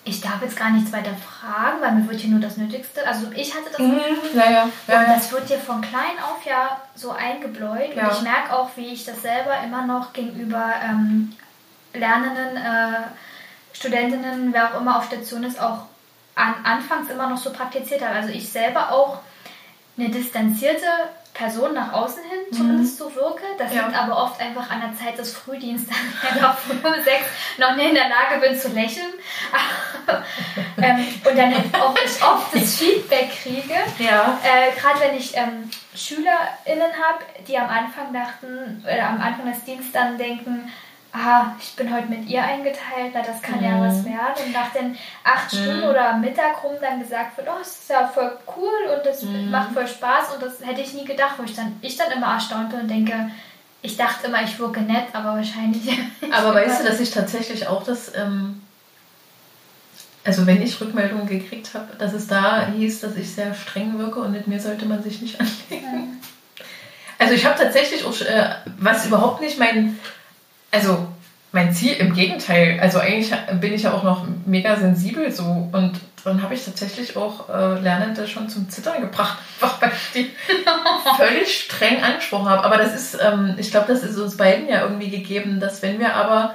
[0.05, 3.05] ich darf jetzt gar nichts weiter fragen, weil mir wird hier nur das Nötigste.
[3.07, 3.99] Also ich hatte das mhm,
[4.33, 4.69] ja, ja.
[4.87, 7.95] Ja, und das wird dir von klein auf ja so eingebläut.
[7.95, 11.33] Und ich merke auch, wie ich das selber immer noch gegenüber ähm,
[11.93, 13.01] Lernenden, äh,
[13.73, 15.83] Studentinnen, wer auch immer auf Station ist, auch
[16.35, 18.15] an, anfangs immer noch so praktiziert habe.
[18.15, 19.19] Also ich selber auch
[19.97, 20.85] eine distanzierte
[21.33, 22.55] Person nach außen hin mhm.
[22.55, 23.03] zumindest mhm.
[23.03, 23.43] so wirke.
[23.57, 23.85] Das ja.
[23.85, 27.75] liegt aber oft einfach an der Zeit des Frühdienstes, ich einfach von um sechs noch
[27.75, 29.13] nicht in der Lage bin zu lächeln.
[30.81, 33.75] ähm, und dann auch ich oft das Feedback kriege.
[33.99, 34.37] Ja.
[34.43, 39.63] Äh, Gerade wenn ich ähm, SchülerInnen habe, die am Anfang dachten, oder am Anfang des
[39.63, 40.71] Dienstes dann denken,
[41.13, 43.65] ah, ich bin heute mit ihr eingeteilt, na, das kann mhm.
[43.65, 44.45] ja was werden.
[44.45, 45.57] Und nach den acht mhm.
[45.57, 49.23] Stunden oder Mittag rum dann gesagt wird, oh, das ist ja voll cool und das
[49.23, 49.49] mhm.
[49.49, 52.33] macht voll Spaß und das hätte ich nie gedacht, wo ich dann, ich dann immer
[52.33, 53.31] erstaunt bin und denke,
[53.81, 55.97] ich dachte immer, ich wirke nett, aber wahrscheinlich.
[56.31, 58.61] Aber weißt du, dass ich tatsächlich auch das, ähm,
[60.29, 64.19] also wenn ich Rückmeldungen gekriegt habe, dass es da hieß, dass ich sehr streng wirke
[64.19, 66.21] und mit mir sollte man sich nicht anlegen.
[67.17, 69.97] Also ich habe tatsächlich auch, äh, was überhaupt nicht mein
[70.69, 71.07] also
[71.51, 72.79] mein Ziel im Gegenteil.
[72.79, 77.17] Also eigentlich bin ich ja auch noch mega sensibel so und dann habe ich tatsächlich
[77.17, 80.31] auch äh, Lernende schon zum Zittern gebracht, einfach weil ich die
[81.17, 82.63] völlig streng angesprochen habe.
[82.63, 85.99] Aber das ist, ähm, ich glaube, das ist uns beiden ja irgendwie gegeben, dass wenn
[85.99, 86.53] wir aber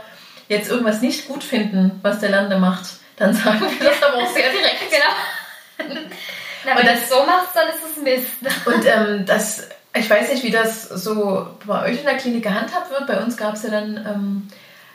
[0.49, 2.85] jetzt irgendwas nicht gut finden, was der Lernende macht,
[3.17, 4.91] dann sagen wir das aber auch sehr direkt.
[4.91, 6.01] genau.
[6.65, 8.67] Na, wenn du das so machst, dann ist es Mist.
[8.67, 12.91] Und ähm, das ich weiß nicht, wie das so bei euch in der Klinik gehandhabt
[12.91, 13.07] wird.
[13.07, 14.49] Bei uns gab es ja dann ähm,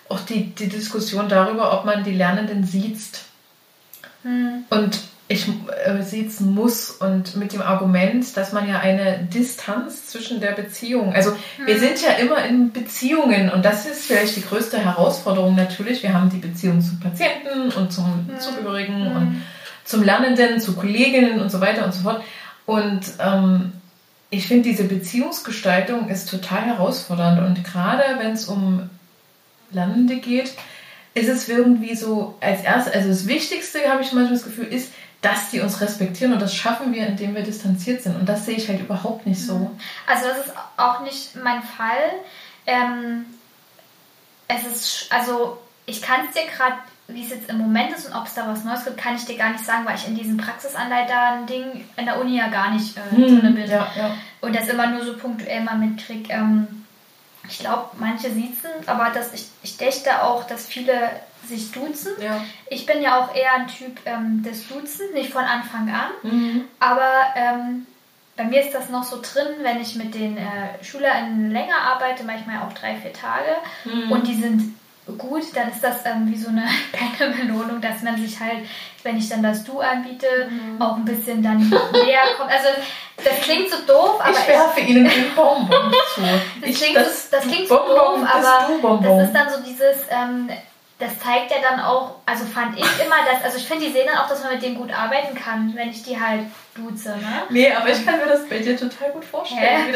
[0.09, 2.99] auch die, die Diskussion darüber, ob man die Lernenden sieht.
[4.23, 4.65] Hm.
[4.69, 4.99] Und
[5.31, 5.47] ich
[5.85, 11.13] äh, siezen muss und mit dem Argument, dass man ja eine Distanz zwischen der Beziehung,
[11.13, 11.67] also hm.
[11.67, 16.01] wir sind ja immer in Beziehungen und das ist vielleicht die größte Herausforderung natürlich.
[16.01, 18.39] Wir haben die Beziehung zum Patienten und zum hm.
[18.39, 19.15] Zugehörigen hm.
[19.15, 19.41] und
[19.85, 22.23] zum Lernenden, zu Kolleginnen und so weiter und so fort.
[22.65, 23.73] Und ähm,
[24.31, 28.89] ich finde, diese Beziehungsgestaltung ist total herausfordernd und gerade wenn es um
[29.69, 30.53] Lernende geht,
[31.13, 34.91] ist es irgendwie so als erstes, also das Wichtigste, habe ich manchmal das Gefühl, ist,
[35.21, 38.15] dass die uns respektieren und das schaffen wir, indem wir distanziert sind.
[38.15, 39.57] Und das sehe ich halt überhaupt nicht so.
[39.57, 39.79] Mhm.
[40.07, 42.11] Also das ist auch nicht mein Fall.
[42.65, 43.25] Ähm,
[44.47, 46.77] es ist, also ich kann es dir gerade
[47.09, 49.25] wie es jetzt im Moment ist und ob es da was Neues gibt, kann ich
[49.25, 52.95] dir gar nicht sagen, weil ich in diesem Praxisanleiter-Ding in der Uni ja gar nicht
[52.97, 53.69] äh, hm, drin bin.
[53.69, 54.11] Ja, ja.
[54.41, 56.31] Und das immer nur so punktuell mal mitkriege.
[56.31, 56.85] Ähm,
[57.49, 61.09] ich glaube, manche siezen, aber das, ich, ich dächte auch, dass viele
[61.47, 62.11] sich duzen.
[62.21, 62.43] Ja.
[62.69, 66.11] Ich bin ja auch eher ein Typ ähm, des Duzen, nicht von Anfang an.
[66.23, 66.65] Mhm.
[66.79, 67.87] Aber ähm,
[68.35, 72.23] bei mir ist das noch so drin, wenn ich mit den äh, SchülerInnen länger arbeite,
[72.23, 73.51] manchmal auch drei, vier Tage.
[73.85, 74.11] Mhm.
[74.11, 74.75] Und die sind
[75.17, 78.59] gut, dann ist das ähm, wie so eine kleine Belohnung, dass man sich halt,
[79.03, 80.81] wenn ich dann das Du anbiete, mhm.
[80.81, 82.51] auch ein bisschen dann näher kommt.
[82.51, 82.69] Also
[83.17, 86.21] das klingt so doof, aber ich werfe Ihnen den Bonbon zu.
[86.61, 90.49] Das klingt, das, so, das klingt so doof, aber das ist dann so dieses, ähm,
[90.99, 94.05] das zeigt ja dann auch, also fand ich immer, dass, also ich finde, die sehen
[94.05, 96.41] dann auch, dass man mit denen gut arbeiten kann, wenn ich die halt
[96.75, 97.43] duze, ne?
[97.49, 99.95] Nee, aber ich kann mir das bei dir total gut vorstellen.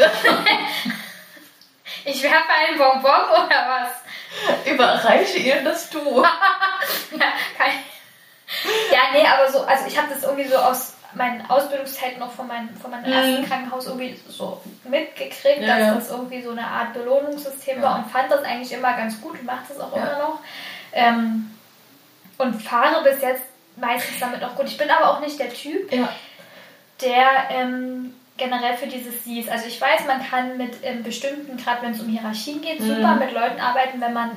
[2.06, 4.66] ich werfe einen Bonbon oder was?
[4.66, 6.22] Überreiche ihr das du.
[6.22, 7.72] ja, kein,
[8.90, 12.46] ja, nee, aber so, also ich habe das irgendwie so aus meinen Ausbildungszeiten noch von,
[12.46, 13.46] mein, von meinem ersten mhm.
[13.46, 15.94] Krankenhaus irgendwie so mitgekriegt, ja, dass ja.
[15.94, 17.82] das irgendwie so eine Art Belohnungssystem ja.
[17.82, 20.38] war und fand das eigentlich immer ganz gut und macht das auch immer noch.
[20.94, 21.50] Ähm,
[22.38, 23.42] und fahre bis jetzt
[23.76, 24.66] meistens damit auch gut.
[24.66, 26.08] Ich bin aber auch nicht der Typ, ja.
[27.00, 29.48] der ähm, generell für dieses Sie ist.
[29.48, 32.96] Also ich weiß, man kann mit ähm, bestimmten, gerade wenn es um Hierarchien geht, mhm.
[32.96, 34.30] super mit Leuten arbeiten, wenn man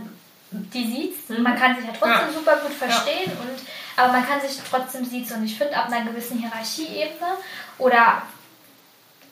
[0.51, 1.29] die sieht.
[1.29, 1.43] Mhm.
[1.43, 2.33] Man kann sich ja trotzdem ja.
[2.33, 3.41] super gut verstehen, ja.
[3.41, 3.59] und,
[3.95, 5.31] aber man kann sich trotzdem sieht.
[5.31, 7.37] Und ich finde, ab einer gewissen Hierarchieebene
[7.79, 8.21] oder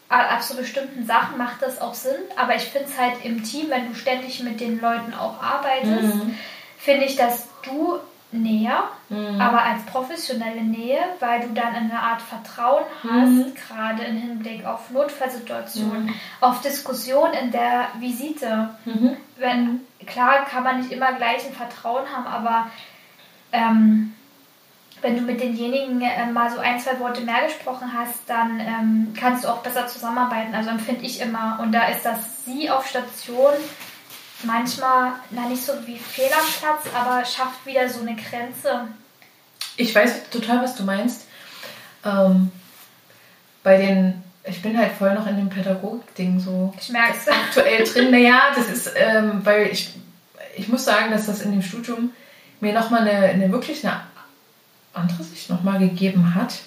[0.08, 2.18] ab so bestimmten Sachen macht das auch Sinn.
[2.36, 6.16] Aber ich finde es halt im Team, wenn du ständig mit den Leuten auch arbeitest,
[6.16, 6.36] mhm
[6.86, 7.98] finde ich, dass du
[8.32, 9.40] näher, mhm.
[9.42, 13.54] aber als professionelle Nähe, weil du dann eine Art Vertrauen hast, mhm.
[13.56, 16.14] gerade im Hinblick auf Notfallsituationen, mhm.
[16.42, 18.70] auf Diskussionen in der Visite.
[18.86, 19.18] Mhm.
[19.38, 22.70] Wenn klar kann man nicht immer gleich ein Vertrauen haben, aber
[23.52, 24.14] ähm,
[25.02, 29.14] wenn du mit denjenigen äh, mal so ein, zwei Worte mehr gesprochen hast, dann ähm,
[29.20, 30.56] kannst du auch besser zusammenarbeiten.
[30.56, 31.60] Also empfinde ich immer.
[31.62, 33.54] Und da ist das Sie auf Station
[34.46, 38.88] manchmal, na nicht so wie fehl am Platz, aber schafft wieder so eine Grenze.
[39.78, 41.26] Ich weiß total, was du meinst.
[42.04, 42.52] Ähm,
[43.64, 48.12] bei den, ich bin halt voll noch in dem Pädagogik-Ding so ich aktuell drin.
[48.12, 49.94] Naja, das ist, ähm, weil ich,
[50.56, 52.12] ich muss sagen, dass das in dem Studium
[52.62, 54.02] mir nochmal eine, eine wirklich eine
[54.94, 56.60] andere Sicht nochmal gegeben hat,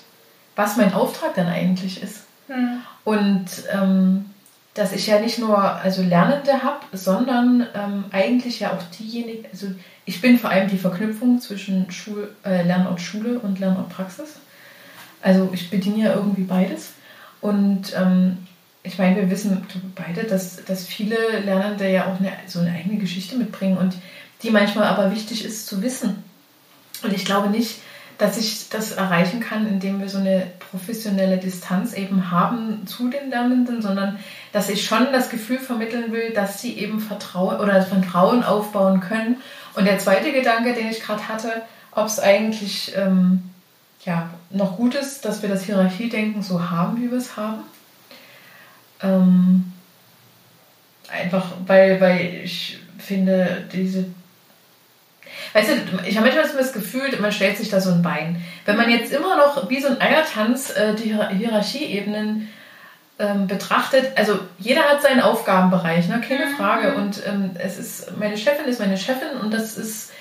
[0.57, 2.25] was mein Auftrag dann eigentlich ist.
[2.49, 2.83] Hm.
[3.05, 4.28] Und ähm,
[4.79, 9.67] dass ich ja nicht nur also Lernende habe, sondern ähm, eigentlich ja auch diejenigen, also
[10.05, 14.37] ich bin vor allem die Verknüpfung zwischen Schul, äh, Lernort Schule und Lernort Praxis.
[15.21, 16.93] Also ich bediene ja irgendwie beides.
[17.41, 18.39] Und ähm,
[18.85, 22.99] ich meine, wir wissen beide, dass, dass viele Lernende ja auch eine, so eine eigene
[22.99, 23.95] Geschichte mitbringen und
[24.43, 26.23] die manchmal aber wichtig ist zu wissen.
[27.03, 27.81] Und ich glaube nicht,
[28.19, 33.31] dass ich das erreichen kann, indem wir so eine professionelle Distanz eben haben zu den
[33.31, 34.19] Lernenden, sondern
[34.53, 39.37] dass ich schon das Gefühl vermitteln will, dass sie eben Vertrauen oder Vertrauen aufbauen können.
[39.75, 43.45] Und der zweite Gedanke, den ich gerade hatte, ob es eigentlich ähm,
[44.05, 47.63] ja, noch gut ist, dass wir das Hierarchiedenken so haben, wie wir es haben.
[49.01, 49.73] Ähm,
[51.09, 54.07] einfach weil, weil ich finde, diese
[55.59, 58.41] Weißt du, ich habe manchmal das Gefühl, man stellt sich da so ein Bein.
[58.65, 62.49] Wenn man jetzt immer noch wie so ein Eiertanz äh, die Hierarchieebenen
[63.19, 66.21] ähm, betrachtet, also jeder hat seinen Aufgabenbereich, ne?
[66.21, 66.57] keine mhm.
[66.57, 66.95] Frage.
[66.95, 70.13] Und ähm, es ist, meine Chefin ist meine Chefin und das ist,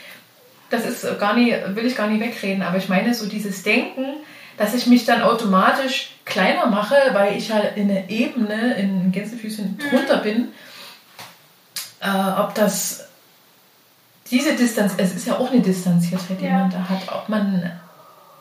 [0.71, 2.63] das ist gar nicht, will ich gar nicht wegreden.
[2.63, 4.05] Aber ich meine, so dieses Denken,
[4.57, 9.77] dass ich mich dann automatisch kleiner mache, weil ich halt in der Ebene, in Gänsefüßchen
[9.77, 9.89] mhm.
[9.89, 10.47] drunter bin,
[12.01, 13.06] äh, ob das
[14.29, 16.59] diese Distanz, es ist ja auch eine Distanziertheit, die ja.
[16.59, 17.71] man da hat, ob man.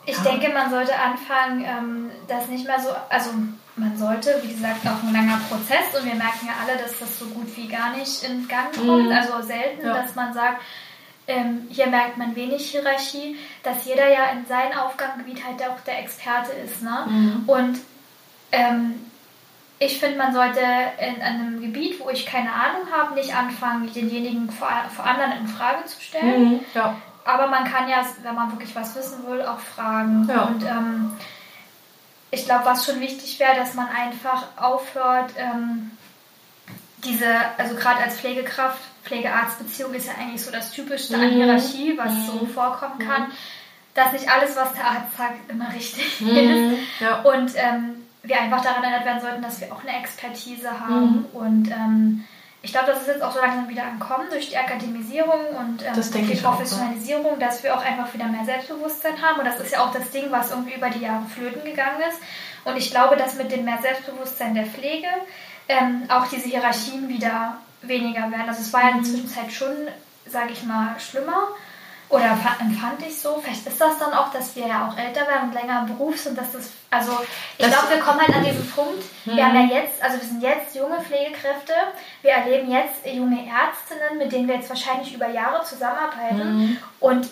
[0.05, 3.29] Ich denke, man sollte anfangen, ähm, das nicht mehr so, also
[3.75, 7.19] man sollte, wie gesagt, auch ein langer Prozess und wir merken ja alle, dass das
[7.19, 9.11] so gut wie gar nicht in Gang kommt, mhm.
[9.11, 9.93] also selten, ja.
[9.93, 10.61] dass man sagt,
[11.27, 15.99] ähm, hier merkt man wenig Hierarchie, dass jeder ja in seinem Aufgabengebiet halt auch der
[15.99, 16.81] Experte ist.
[16.81, 17.05] Ne?
[17.07, 17.43] Mhm.
[17.47, 17.79] Und
[18.51, 18.95] ähm,
[19.79, 24.49] ich finde, man sollte in einem Gebiet, wo ich keine Ahnung habe, nicht anfangen, denjenigen
[24.49, 26.49] vor, vor anderen in Frage zu stellen.
[26.49, 26.95] Mhm, ja.
[27.25, 30.27] Aber man kann ja, wenn man wirklich was wissen will, auch fragen.
[30.29, 30.43] Ja.
[30.43, 31.11] Und ähm,
[32.31, 35.91] ich glaube, was schon wichtig wäre, dass man einfach aufhört, ähm,
[37.03, 41.23] diese, also gerade als Pflegekraft, Pflegearzt-Beziehung ist ja eigentlich so das Typischste mhm.
[41.23, 42.25] an Hierarchie, was mhm.
[42.25, 43.31] so vorkommen kann, mhm.
[43.93, 46.27] dass nicht alles, was der Arzt sagt, immer richtig mhm.
[46.37, 46.79] ist.
[46.99, 47.21] Ja.
[47.21, 51.25] Und ähm, wir einfach daran erinnert werden sollten, dass wir auch eine Expertise haben.
[51.31, 51.39] Mhm.
[51.39, 52.25] Und ähm,
[52.61, 56.27] ich glaube, das ist jetzt auch so langsam wieder ankommen durch die Akademisierung und ähm,
[56.27, 59.39] die Professionalisierung, auch, dass wir auch einfach wieder mehr Selbstbewusstsein haben.
[59.39, 62.19] Und das ist ja auch das Ding, was irgendwie über die Jahre flöten gegangen ist.
[62.65, 65.07] Und ich glaube, dass mit dem mehr Selbstbewusstsein der Pflege
[65.69, 68.49] ähm, auch diese Hierarchien wieder weniger werden.
[68.49, 69.15] Also es war ja in der mhm.
[69.15, 69.73] Zwischenzeit schon,
[70.25, 71.47] sage ich mal, schlimmer.
[72.09, 73.41] Oder empfand ich so?
[73.43, 76.17] Vielleicht ist das dann auch, dass wir ja auch älter werden und länger im Beruf
[76.17, 77.11] sind, dass das, also
[77.57, 79.35] ich glaube, wir kommen halt an diesen Punkt, mhm.
[79.35, 81.73] wir haben ja jetzt, also wir sind jetzt junge Pflegekräfte,
[82.21, 86.77] wir erleben jetzt junge Ärztinnen, mit denen wir jetzt wahrscheinlich über Jahre zusammenarbeiten mhm.
[87.01, 87.27] und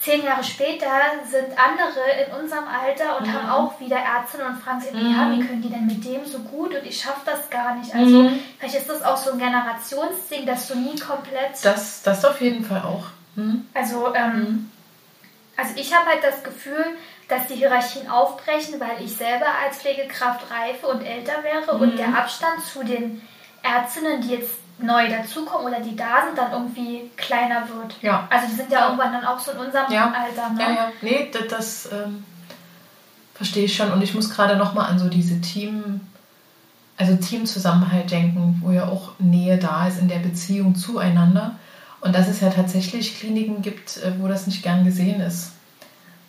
[0.00, 0.88] zehn Jahre später
[1.30, 3.32] sind andere in unserem Alter und mhm.
[3.32, 5.14] haben auch wieder Ärztinnen und fragen sich, mhm.
[5.14, 7.94] ja, wie können die denn mit dem so gut und ich schaffe das gar nicht.
[7.94, 8.40] Also mhm.
[8.58, 11.62] vielleicht ist das auch so ein Generationsding, dass du nie komplett...
[11.62, 13.04] Das, das auf jeden Fall auch.
[13.34, 13.66] Mhm.
[13.74, 14.70] Also, ähm, mhm.
[15.56, 16.84] also ich habe halt das Gefühl,
[17.28, 22.08] dass die Hierarchien aufbrechen, weil ich selber als Pflegekraft reife und älter wäre und der
[22.08, 23.22] Abstand zu den
[23.62, 27.96] Ärztinnen, die jetzt neu dazukommen oder die da sind, dann irgendwie kleiner wird.
[28.02, 28.26] Ja.
[28.30, 28.86] Also die sind ja, ja.
[28.86, 30.12] irgendwann dann auch so in unserem ja.
[30.12, 30.50] Alter.
[30.50, 30.62] Ne?
[30.62, 30.92] Ja, ja.
[31.02, 32.24] Nee, das, das ähm,
[33.34, 33.92] verstehe ich schon.
[33.92, 36.00] Und ich muss gerade nochmal an so diese Team,
[36.96, 41.58] also Teamzusammenhalt denken, wo ja auch Nähe da ist in der Beziehung zueinander.
[42.00, 45.52] Und dass es ja tatsächlich Kliniken gibt, äh, wo das nicht gern gesehen ist.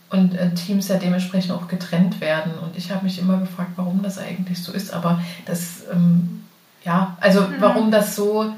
[0.09, 2.53] Und äh, Teams ja dementsprechend auch getrennt werden.
[2.59, 4.93] Und ich habe mich immer gefragt, warum das eigentlich so ist.
[4.93, 6.41] Aber das ähm,
[6.83, 7.55] ja, also mhm.
[7.59, 8.55] warum das so,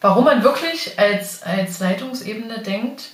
[0.00, 3.10] warum man wirklich als, als Leitungsebene denkt,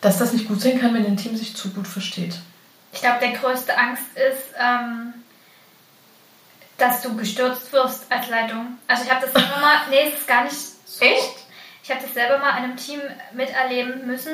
[0.00, 2.38] dass das nicht gut sein kann, wenn ein Team sich zu gut versteht.
[2.92, 5.14] Ich glaube, der größte Angst ist, ähm,
[6.78, 8.78] dass du gestürzt wirst als Leitung.
[8.86, 11.04] Also ich habe das mal, nee, es ist gar nicht so.
[11.04, 11.43] Echt?
[11.84, 12.98] Ich habe das selber mal in einem Team
[13.34, 14.32] miterleben müssen.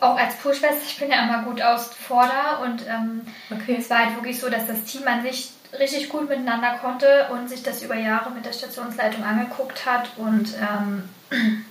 [0.00, 3.76] Auch als Pushfest, ich bin ja immer gut aus Vorder und ähm, okay.
[3.78, 7.50] es war halt wirklich so, dass das Team an sich richtig gut miteinander konnte und
[7.50, 11.10] sich das über Jahre mit der Stationsleitung angeguckt hat und ähm,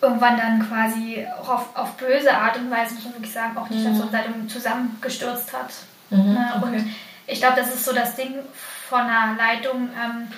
[0.00, 3.66] irgendwann dann quasi auch auf, auf böse Art und Weise, muss man wirklich sagen, auch
[3.66, 3.88] die mhm.
[3.88, 5.72] Stationsleitung zusammengestürzt hat.
[6.10, 6.62] Mhm, ne?
[6.62, 6.76] okay.
[6.76, 6.94] Und
[7.26, 8.36] ich glaube, das ist so das Ding
[8.88, 9.90] von einer Leitung.
[10.00, 10.28] Ähm,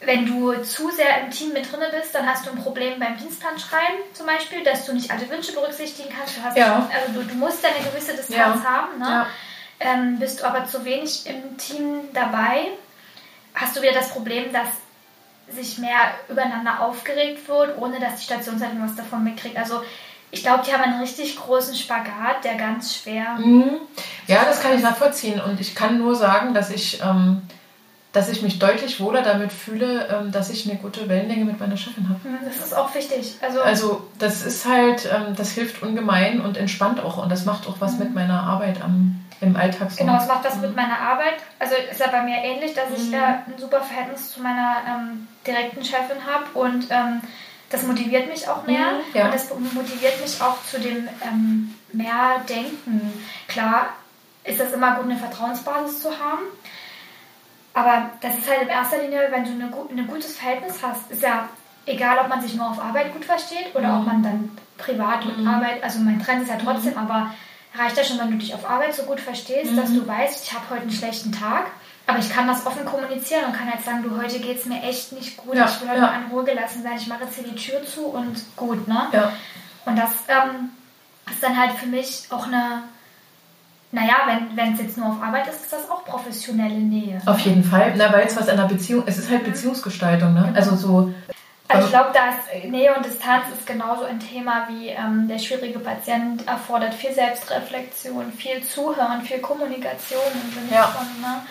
[0.00, 3.16] wenn du zu sehr im Team mit drin bist, dann hast du ein Problem beim
[3.16, 6.36] Dienstplan schreiben zum Beispiel, dass du nicht alle Wünsche berücksichtigen kannst.
[6.36, 6.88] Du, hast ja.
[6.92, 8.70] also du, du, musst ja eine gewisse Distanz ja.
[8.70, 8.98] haben.
[8.98, 9.06] Ne?
[9.06, 9.26] Ja.
[9.80, 12.68] Ähm, bist du aber zu wenig im Team dabei,
[13.54, 14.68] hast du wieder das Problem, dass
[15.48, 15.96] sich mehr
[16.28, 19.56] übereinander aufgeregt wird, ohne dass die Stationsleitung was davon mitkriegt.
[19.56, 19.82] Also
[20.30, 23.34] ich glaube, die haben einen richtig großen Spagat, der ganz schwer.
[23.34, 23.78] Mhm.
[24.26, 25.40] Ja, das kann ich nachvollziehen.
[25.40, 27.42] Und ich kann nur sagen, dass ich, ähm,
[28.16, 31.76] dass ich mich deutlich wohler damit fühle, ähm, dass ich eine gute Wellenlänge mit meiner
[31.76, 32.26] Chefin habe.
[32.26, 33.36] Mhm, das ist auch wichtig.
[33.42, 37.22] Also, also das ist halt, ähm, das hilft ungemein und entspannt auch.
[37.22, 37.98] Und das macht auch was mhm.
[37.98, 39.98] mit meiner Arbeit am im Alltag so.
[39.98, 40.62] Genau, es macht das mhm.
[40.62, 41.34] mit meiner Arbeit.
[41.58, 43.14] Also ist ja bei mir ähnlich, dass ich mhm.
[43.14, 47.20] äh, ein super Verhältnis zu meiner ähm, direkten Chefin habe und ähm,
[47.68, 49.26] das motiviert mich auch mehr mhm, ja.
[49.26, 53.12] und das motiviert mich auch zu dem ähm, mehr Denken.
[53.46, 53.90] Klar
[54.44, 56.44] ist das immer gut, eine Vertrauensbasis zu haben,
[57.76, 61.22] aber das ist halt in erster Linie, wenn du eine, ein gutes Verhältnis hast, ist
[61.22, 61.46] ja
[61.84, 64.00] egal, ob man sich nur auf Arbeit gut versteht oder mhm.
[64.00, 65.46] ob man dann privat mit mhm.
[65.46, 67.00] Arbeit, also mein Trend ist ja trotzdem, mhm.
[67.00, 67.34] aber
[67.74, 69.76] reicht ja schon, wenn du dich auf Arbeit so gut verstehst, mhm.
[69.76, 71.66] dass du weißt, ich habe heute einen schlechten Tag,
[72.06, 74.82] aber ich kann das offen kommunizieren und kann halt sagen, du, heute geht es mir
[74.82, 76.16] echt nicht gut, ja, ich will heute ja.
[76.16, 79.08] in Ruhe gelassen sein, ich mache jetzt hier die Tür zu und gut, ne?
[79.12, 79.32] Ja.
[79.84, 80.70] Und das ähm,
[81.30, 82.84] ist dann halt für mich auch eine,
[83.96, 84.16] naja,
[84.54, 87.18] wenn es jetzt nur auf Arbeit ist, ist das auch professionelle Nähe.
[87.24, 89.52] Auf jeden Fall, na, weil es was an der Beziehung, es ist halt mhm.
[89.52, 90.42] Beziehungsgestaltung, ne?
[90.42, 90.56] Genau.
[90.56, 91.14] Also so
[91.68, 95.78] also ich glaube, dass Nähe und Distanz ist genauso ein Thema wie ähm, der schwierige
[95.78, 100.84] Patient erfordert viel Selbstreflexion, viel Zuhören, viel Kommunikation im Sinne ja.
[100.84, 101.06] von.
[101.20, 101.42] Ne?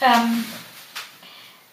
[0.00, 0.44] Ähm,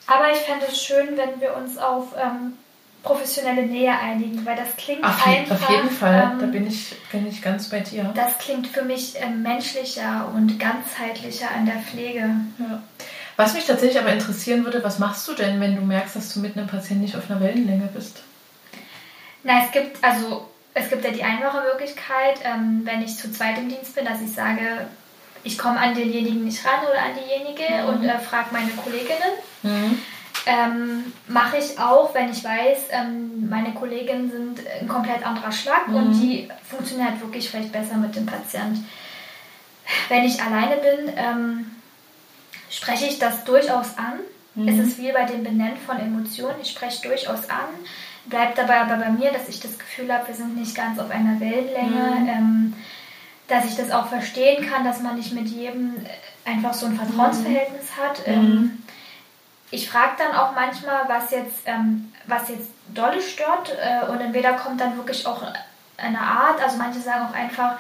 [0.07, 2.57] aber ich fände es schön, wenn wir uns auf ähm,
[3.03, 5.61] professionelle Nähe einigen, weil das klingt auf, einfach.
[5.61, 8.11] Auf jeden Fall, da ähm, bin ich, bin ich ganz bei dir.
[8.15, 12.29] Das klingt für mich ähm, menschlicher und ganzheitlicher an der Pflege.
[12.59, 12.81] Ja.
[13.35, 16.39] Was mich tatsächlich aber interessieren würde, was machst du denn, wenn du merkst, dass du
[16.39, 18.23] mit einem Patienten nicht auf einer Wellenlänge bist?
[19.43, 23.57] Na, es gibt also es gibt ja die einfache Möglichkeit, ähm, wenn ich zu zweit
[23.57, 24.87] im Dienst bin, dass ich sage,
[25.43, 27.89] ich komme an denjenigen nicht ran oder an diejenige mhm.
[27.89, 29.33] und äh, frage meine Kolleginnen.
[29.63, 29.99] Mhm.
[30.47, 35.87] Ähm, Mache ich auch, wenn ich weiß, ähm, meine Kolleginnen sind ein komplett anderer Schlag
[35.87, 35.95] mhm.
[35.95, 38.87] und die funktionieren halt wirklich vielleicht besser mit dem Patienten.
[40.09, 41.71] Wenn ich alleine bin, ähm,
[42.69, 44.19] spreche ich das durchaus an.
[44.55, 44.67] Mhm.
[44.67, 46.55] Es ist wie bei dem Benennen von Emotionen.
[46.61, 47.67] Ich spreche durchaus an.
[48.25, 51.09] Bleibt dabei aber bei mir, dass ich das Gefühl habe, wir sind nicht ganz auf
[51.11, 52.19] einer Wellenlänge.
[52.21, 52.29] Mhm.
[52.29, 52.73] Ähm,
[53.47, 55.95] dass ich das auch verstehen kann, dass man nicht mit jedem
[56.45, 58.01] einfach so ein Vertrauensverhältnis mhm.
[58.01, 58.21] hat.
[58.25, 58.83] Ähm,
[59.71, 63.75] ich frage dann auch manchmal, was jetzt, ähm, was jetzt dolle stört.
[63.79, 65.41] Äh, und entweder kommt dann wirklich auch
[65.97, 67.77] eine Art, also manche sagen auch einfach,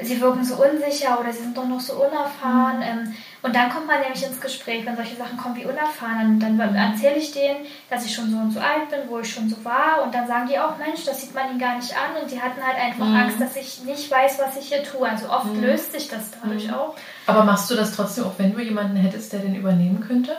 [0.00, 2.78] sie wirken so unsicher oder sie sind doch noch so unerfahren.
[2.78, 2.82] Mhm.
[2.82, 6.38] Ähm, und dann kommt man nämlich ins Gespräch, wenn solche Sachen kommen wie unerfahren.
[6.38, 9.32] Dann, dann erzähle ich denen, dass ich schon so und so alt bin, wo ich
[9.32, 10.02] schon so war.
[10.04, 12.22] Und dann sagen die auch, Mensch, das sieht man ihnen gar nicht an.
[12.22, 13.16] Und die hatten halt einfach mhm.
[13.16, 15.08] Angst, dass ich nicht weiß, was ich hier tue.
[15.08, 15.60] Also oft mhm.
[15.60, 16.74] löst sich das dadurch mhm.
[16.74, 16.94] auch.
[17.26, 20.36] Aber machst du das trotzdem, auch wenn du jemanden hättest, der den übernehmen könnte?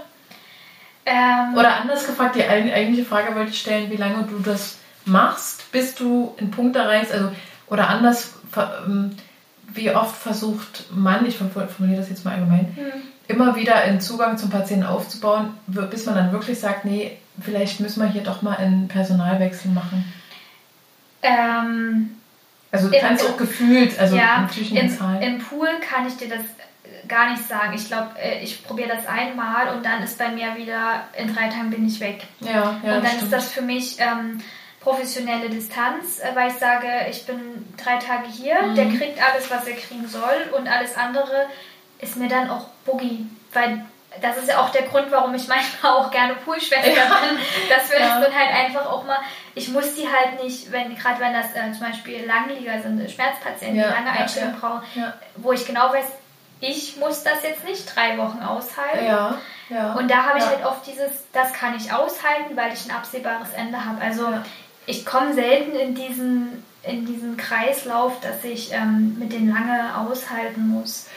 [1.06, 5.72] Ähm, Oder anders gefragt, die eigentliche Frage wollte ich stellen, wie lange du das machst,
[5.72, 7.32] bis du einen Punkt erreichst, also
[7.68, 8.34] oder anders,
[8.88, 9.16] ähm,
[9.74, 13.02] wie oft versucht man, ich formuliere das jetzt mal allgemein, mhm.
[13.28, 18.02] immer wieder einen Zugang zum Patienten aufzubauen, bis man dann wirklich sagt, nee, vielleicht müssen
[18.02, 20.14] wir hier doch mal einen Personalwechsel machen?
[21.22, 22.12] Ähm,
[22.72, 25.22] also du kannst auch gefühlt, also ja, natürlich in im, Zahlen.
[25.22, 26.42] Im Pool kann ich dir das
[27.08, 27.74] gar nicht sagen.
[27.74, 31.50] Ich glaube, äh, ich probiere das einmal und dann ist bei mir wieder, in drei
[31.50, 32.24] Tagen bin ich weg.
[32.40, 34.42] Ja, ja Und dann ist das für mich ähm,
[34.82, 38.76] professionelle Distanz, äh, weil ich sage, ich bin drei Tage hier, mhm.
[38.76, 41.48] der kriegt alles, was er kriegen soll und alles andere
[42.00, 43.26] ist mir dann auch Boogie.
[43.54, 43.86] Weil
[44.22, 47.06] das ist ja auch der Grund, warum ich manchmal auch gerne Poolschwester ja.
[47.06, 47.40] bin,
[47.70, 48.20] dass wir ja.
[48.20, 49.20] das dann halt einfach auch mal,
[49.56, 53.80] ich muss die halt nicht, wenn gerade wenn das äh, zum Beispiel Langlieger sind, Schmerzpatienten,
[53.80, 53.88] ja.
[53.88, 54.82] die lange Einstellung brauchen,
[55.36, 56.06] wo ich genau weiß,
[56.64, 59.06] ich muss das jetzt nicht drei Wochen aushalten.
[59.06, 59.38] Ja,
[59.70, 62.96] ja, und da habe ich halt oft dieses, das kann ich aushalten, weil ich ein
[62.96, 64.02] absehbares Ende habe.
[64.02, 64.28] Also
[64.86, 70.68] ich komme selten in diesen, in diesen Kreislauf, dass ich ähm, mit denen lange aushalten
[70.68, 71.08] muss.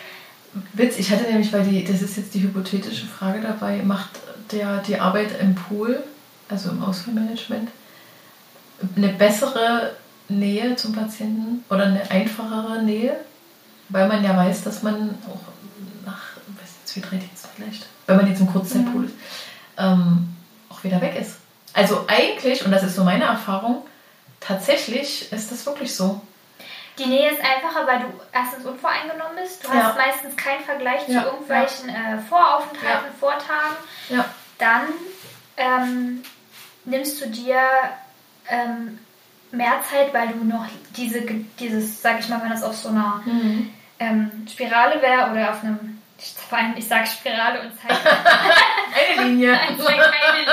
[0.73, 4.11] Witz, ich hatte nämlich, weil die, das ist jetzt die hypothetische Frage dabei, macht
[4.53, 6.03] der die Arbeit im Pool,
[6.49, 7.69] also im Ausfallmanagement,
[8.97, 9.93] eine bessere
[10.29, 13.17] Nähe zum Patienten oder eine einfachere Nähe?
[13.89, 15.41] Weil man ja weiß, dass man auch
[16.05, 19.07] nach, weiß nicht, zwei, drei Diensten vielleicht, wenn man jetzt im Kurzzeitpool mhm.
[19.07, 19.15] ist,
[19.79, 20.37] ähm,
[20.69, 21.37] auch wieder weg ist.
[21.73, 23.85] Also eigentlich, und das ist so meine Erfahrung,
[24.41, 26.21] tatsächlich ist das wirklich so.
[26.99, 29.65] Die Nähe ist einfacher, weil du erstens unvoreingenommen bist.
[29.65, 29.83] Du ja.
[29.83, 31.21] hast meistens keinen Vergleich ja.
[31.21, 33.77] zu irgendwelchen äh, Voraufenthalten, Vortagen.
[34.09, 34.25] Ja.
[34.59, 34.85] Dann
[35.59, 36.23] ähm,
[36.87, 37.61] nimmst du dir
[38.49, 38.99] ähm,
[39.51, 40.67] mehr Zeit, weil du noch
[40.97, 41.23] diese,
[41.59, 43.71] dieses, sag ich mal, wenn das auf so einer mhm.
[43.99, 48.01] Ähm, Spirale wäre oder auf einem, ich, vor allem, ich sage Spirale und zeige
[49.17, 49.53] eine Linie.
[49.61, 50.53] eine Linie.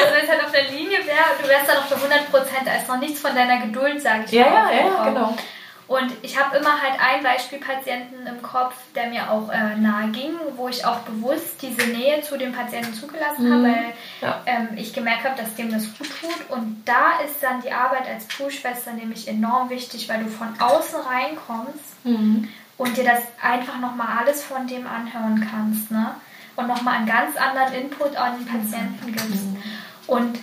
[0.00, 2.66] Also wenn es halt auf der Linie wäre, du wärst dann auf der 100 Prozent,
[2.66, 4.74] da ist noch nichts von deiner Geduld, sage ich ja, mal.
[4.74, 5.36] Ja, ja, genau.
[5.90, 10.34] Und ich habe immer halt einen Beispielpatienten im Kopf, der mir auch äh, nahe ging,
[10.54, 13.52] wo ich auch bewusst diese Nähe zu dem Patienten zugelassen mhm.
[13.52, 14.40] habe, weil ja.
[14.46, 16.48] ähm, ich gemerkt habe, dass dem das gut tut.
[16.50, 21.00] Und da ist dann die Arbeit als Poolschwester nämlich enorm wichtig, weil du von außen
[21.00, 22.48] reinkommst mhm.
[22.76, 25.90] und dir das einfach nochmal alles von dem anhören kannst.
[25.90, 26.14] Ne?
[26.54, 29.12] Und nochmal einen ganz anderen Input an den Patienten mhm.
[29.12, 29.44] gibst.
[29.44, 29.62] Mhm.
[30.06, 30.38] Und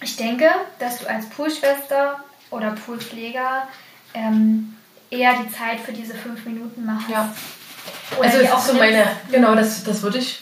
[0.00, 0.50] ich denke,
[0.80, 2.18] dass du als Poolschwester
[2.50, 3.68] oder Poolpfleger
[4.16, 4.74] ähm,
[5.10, 7.08] eher die Zeit für diese fünf Minuten machst.
[7.08, 7.32] Ja.
[8.18, 10.40] Oder also ist so meine, genau, das, das würde ich,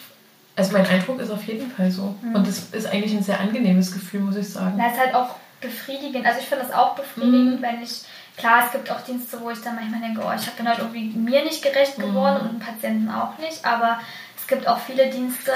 [0.56, 2.14] also mein Eindruck ist auf jeden Fall so.
[2.22, 2.36] Mhm.
[2.36, 4.78] Und es ist eigentlich ein sehr angenehmes Gefühl, muss ich sagen.
[4.78, 6.26] Das ist halt auch befriedigend.
[6.26, 7.62] Also ich finde das auch befriedigend, mhm.
[7.62, 8.02] wenn ich,
[8.36, 11.10] klar, es gibt auch Dienste, wo ich dann manchmal denke, oh, ich bin halt irgendwie
[11.16, 12.50] mir nicht gerecht geworden mhm.
[12.50, 13.64] und Patienten auch nicht.
[13.64, 13.98] Aber
[14.36, 15.52] es gibt auch viele Dienste,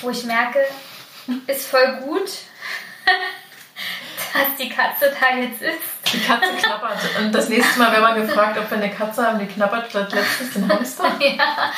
[0.00, 0.60] wo ich merke,
[1.46, 2.30] ist voll gut,
[4.34, 5.97] dass die Katze da jetzt ist.
[6.12, 6.98] Die Katze knabbert.
[7.18, 10.12] Und das nächste Mal, wenn man gefragt, ob wir eine Katze haben, die knabbert statt
[10.12, 11.12] letztens den Hamster.
[11.20, 11.72] ja.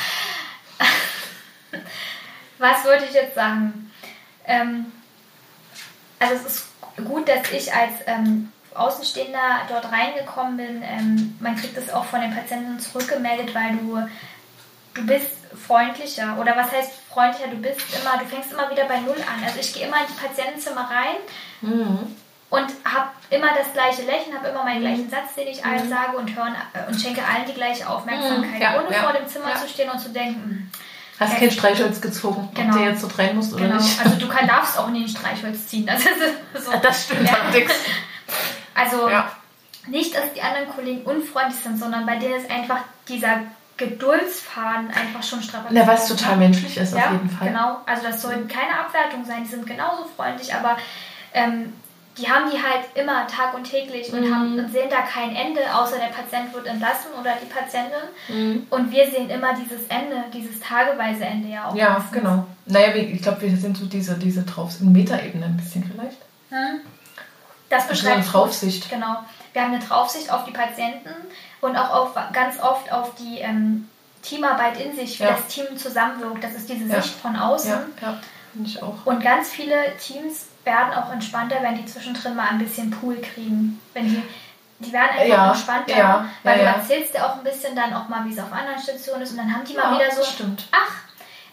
[2.57, 3.91] Was wollte ich jetzt sagen?
[4.45, 4.91] Ähm,
[6.19, 6.65] also es ist
[7.03, 10.83] gut, dass ich als ähm, Außenstehender dort reingekommen bin.
[10.83, 14.07] Ähm, man kriegt es auch von den Patienten zurückgemeldet, weil du,
[14.93, 16.37] du bist freundlicher.
[16.39, 17.49] Oder was heißt freundlicher?
[17.49, 19.43] Du bist immer, du fängst immer wieder bei Null an.
[19.43, 21.17] Also ich gehe immer in die Patientenzimmer rein.
[21.61, 22.15] Mhm
[22.51, 24.85] und habe immer das gleiche Lächeln, habe immer meinen mhm.
[24.85, 25.89] gleichen Satz, den ich allen mhm.
[25.89, 28.61] sage und, hören, äh, und schenke allen die gleiche Aufmerksamkeit, mhm.
[28.61, 29.55] ja, ohne ja, vor dem Zimmer ja.
[29.55, 30.41] zu stehen und zu denken.
[30.41, 30.69] Hm,
[31.19, 32.73] Hast kein Streichholz gezogen, genau.
[32.73, 33.75] ob du jetzt so rein musst oder genau.
[33.79, 34.03] nicht.
[34.03, 35.85] Also du kann, darfst auch nie ein Streichholz ziehen.
[35.85, 36.07] Das, ist
[36.65, 36.71] so.
[36.81, 37.37] das stimmt ja.
[38.73, 39.09] Also
[39.87, 43.41] nicht, dass die anderen Kollegen unfreundlich sind, sondern bei denen ist einfach dieser
[43.77, 45.85] Geduldsfaden einfach schon strapaziert.
[45.85, 47.49] Na, was total menschlich ist auf jeden Fall.
[47.49, 50.77] Genau, also das soll keine Abwertung sein, die sind genauso freundlich, aber
[51.33, 51.73] ähm,
[52.21, 54.35] die haben die halt immer tag und täglich und, mhm.
[54.35, 58.09] haben, und sehen da kein Ende, außer der Patient wird entlassen oder die Patientin.
[58.27, 58.67] Mhm.
[58.69, 61.75] Und wir sehen immer dieses Ende, dieses tageweise Ende ja auch.
[61.75, 62.11] Ja, meistens.
[62.11, 62.45] genau.
[62.67, 66.17] Naja, ich glaube, wir sind so diese, diese drauf, in Metaebene ein bisschen vielleicht.
[66.49, 66.81] Hm.
[67.69, 68.89] Das beschreibt eine Draufsicht.
[68.89, 69.17] Genau.
[69.53, 71.09] Wir haben eine Draufsicht auf die Patienten
[71.61, 73.87] und auch auf, ganz oft auf die ähm,
[74.21, 75.31] Teamarbeit in sich, wie ja.
[75.31, 76.43] das Team zusammenwirkt.
[76.43, 77.01] Das ist diese ja.
[77.01, 77.71] Sicht von außen.
[77.71, 78.19] Ja, ja.
[78.53, 79.05] finde ich auch.
[79.05, 83.79] Und ganz viele Teams werden auch entspannter, wenn die zwischendrin mal ein bisschen Pool kriegen.
[83.93, 84.23] Wenn die,
[84.79, 87.93] die werden einfach ja, entspannter, ja, weil ja, du erzählst ja auch ein bisschen dann
[87.93, 90.23] auch mal, wie es auf anderen Stationen ist und dann haben die mal wieder so,
[90.23, 90.67] stimmt.
[90.71, 90.91] ach,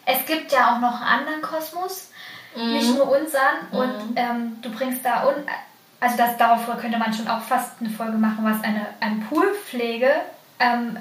[0.07, 2.11] es gibt ja auch noch einen anderen Kosmos,
[2.57, 2.73] mhm.
[2.73, 3.79] nicht nur unseren mhm.
[3.79, 5.35] und ähm, du bringst da, un
[6.01, 10.13] also das, darauf könnte man schon auch fast eine Folge machen, was eine, eine Poolpflege
[10.61, 10.97] ähm,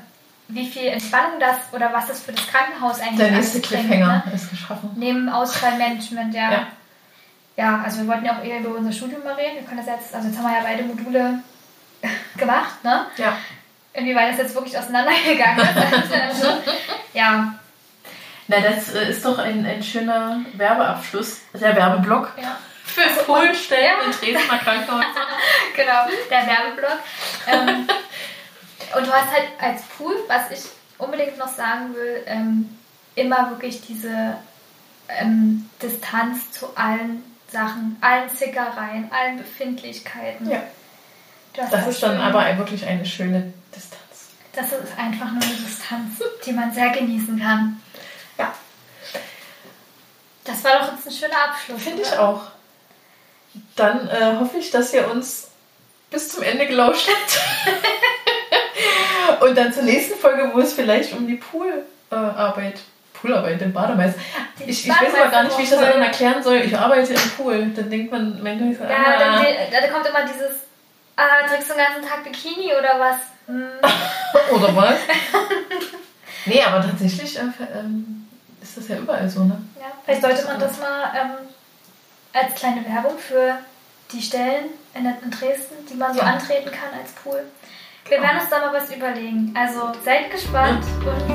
[0.47, 4.31] wie viel Entspannung das oder was das für das Krankenhaus eigentlich Der nächste Cliffhanger ne?
[4.33, 4.91] ist geschaffen.
[4.95, 6.51] Neben Ausfallmanagement, ja.
[6.51, 6.67] ja
[7.57, 9.55] ja, also wir wollten ja auch eher über unser Studium mal reden.
[9.55, 11.41] Wir können das jetzt, also jetzt haben wir ja beide Module
[12.37, 13.07] gemacht, ne?
[13.17, 13.35] Ja.
[13.93, 16.13] Inwieweit das jetzt wirklich auseinandergegangen ist.
[16.13, 16.47] also,
[17.13, 17.55] ja.
[18.47, 22.31] Na, das äh, ist doch ein, ein schöner Werbeabschluss, der Werbeblock.
[22.39, 22.57] Ja.
[22.85, 24.05] Fürs Poolstellen ja.
[24.05, 25.05] in Dresdner Krankenhaus.
[25.75, 26.99] genau, der Werbeblock.
[27.47, 27.87] Ähm,
[28.95, 32.77] und du hast halt als Pool, was ich unbedingt noch sagen will, ähm,
[33.15, 34.37] immer wirklich diese
[35.09, 40.49] ähm, Distanz zu allen Sachen, allen Zickereien, allen Befindlichkeiten.
[40.49, 40.63] Ja.
[41.53, 44.29] Das ist dann aber wirklich eine schöne Distanz.
[44.53, 47.81] Das ist einfach nur eine Distanz, die man sehr genießen kann.
[48.37, 48.53] Ja.
[50.43, 51.81] Das war doch jetzt ein schöner Abschluss.
[51.81, 52.43] Finde ich auch.
[53.75, 55.49] Dann äh, hoffe ich, dass ihr uns
[56.09, 59.41] bis zum Ende gelauscht habt.
[59.41, 62.79] Und dann zur nächsten Folge, wo es vielleicht um die Poolarbeit, äh,
[63.27, 64.19] Poolarbeit im Bademeister.
[64.59, 66.57] Ich, ich weiß aber gar nicht, wie ich das dann erklären soll.
[66.57, 67.71] Ich arbeite im Pool.
[67.75, 69.19] Dann denkt man, wenn ich so, ja, ah.
[69.19, 70.63] dann, da kommt immer dieses,
[71.15, 73.17] ah, trägst du den ganzen Tag Bikini oder was?
[73.47, 73.67] Hm.
[74.55, 74.95] oder was?
[76.45, 77.41] nee, aber tatsächlich äh,
[77.77, 78.27] ähm,
[78.61, 79.61] ist das ja überall so, ne?
[79.79, 81.47] Ja, vielleicht sollte man das mal ähm,
[82.33, 83.59] als kleine Werbung für
[84.11, 86.27] die Stellen in, in Dresden, die man so ja.
[86.27, 87.43] antreten kann als Pool.
[88.09, 89.53] Wir werden uns da mal was überlegen.
[89.57, 91.27] Also seid gespannt und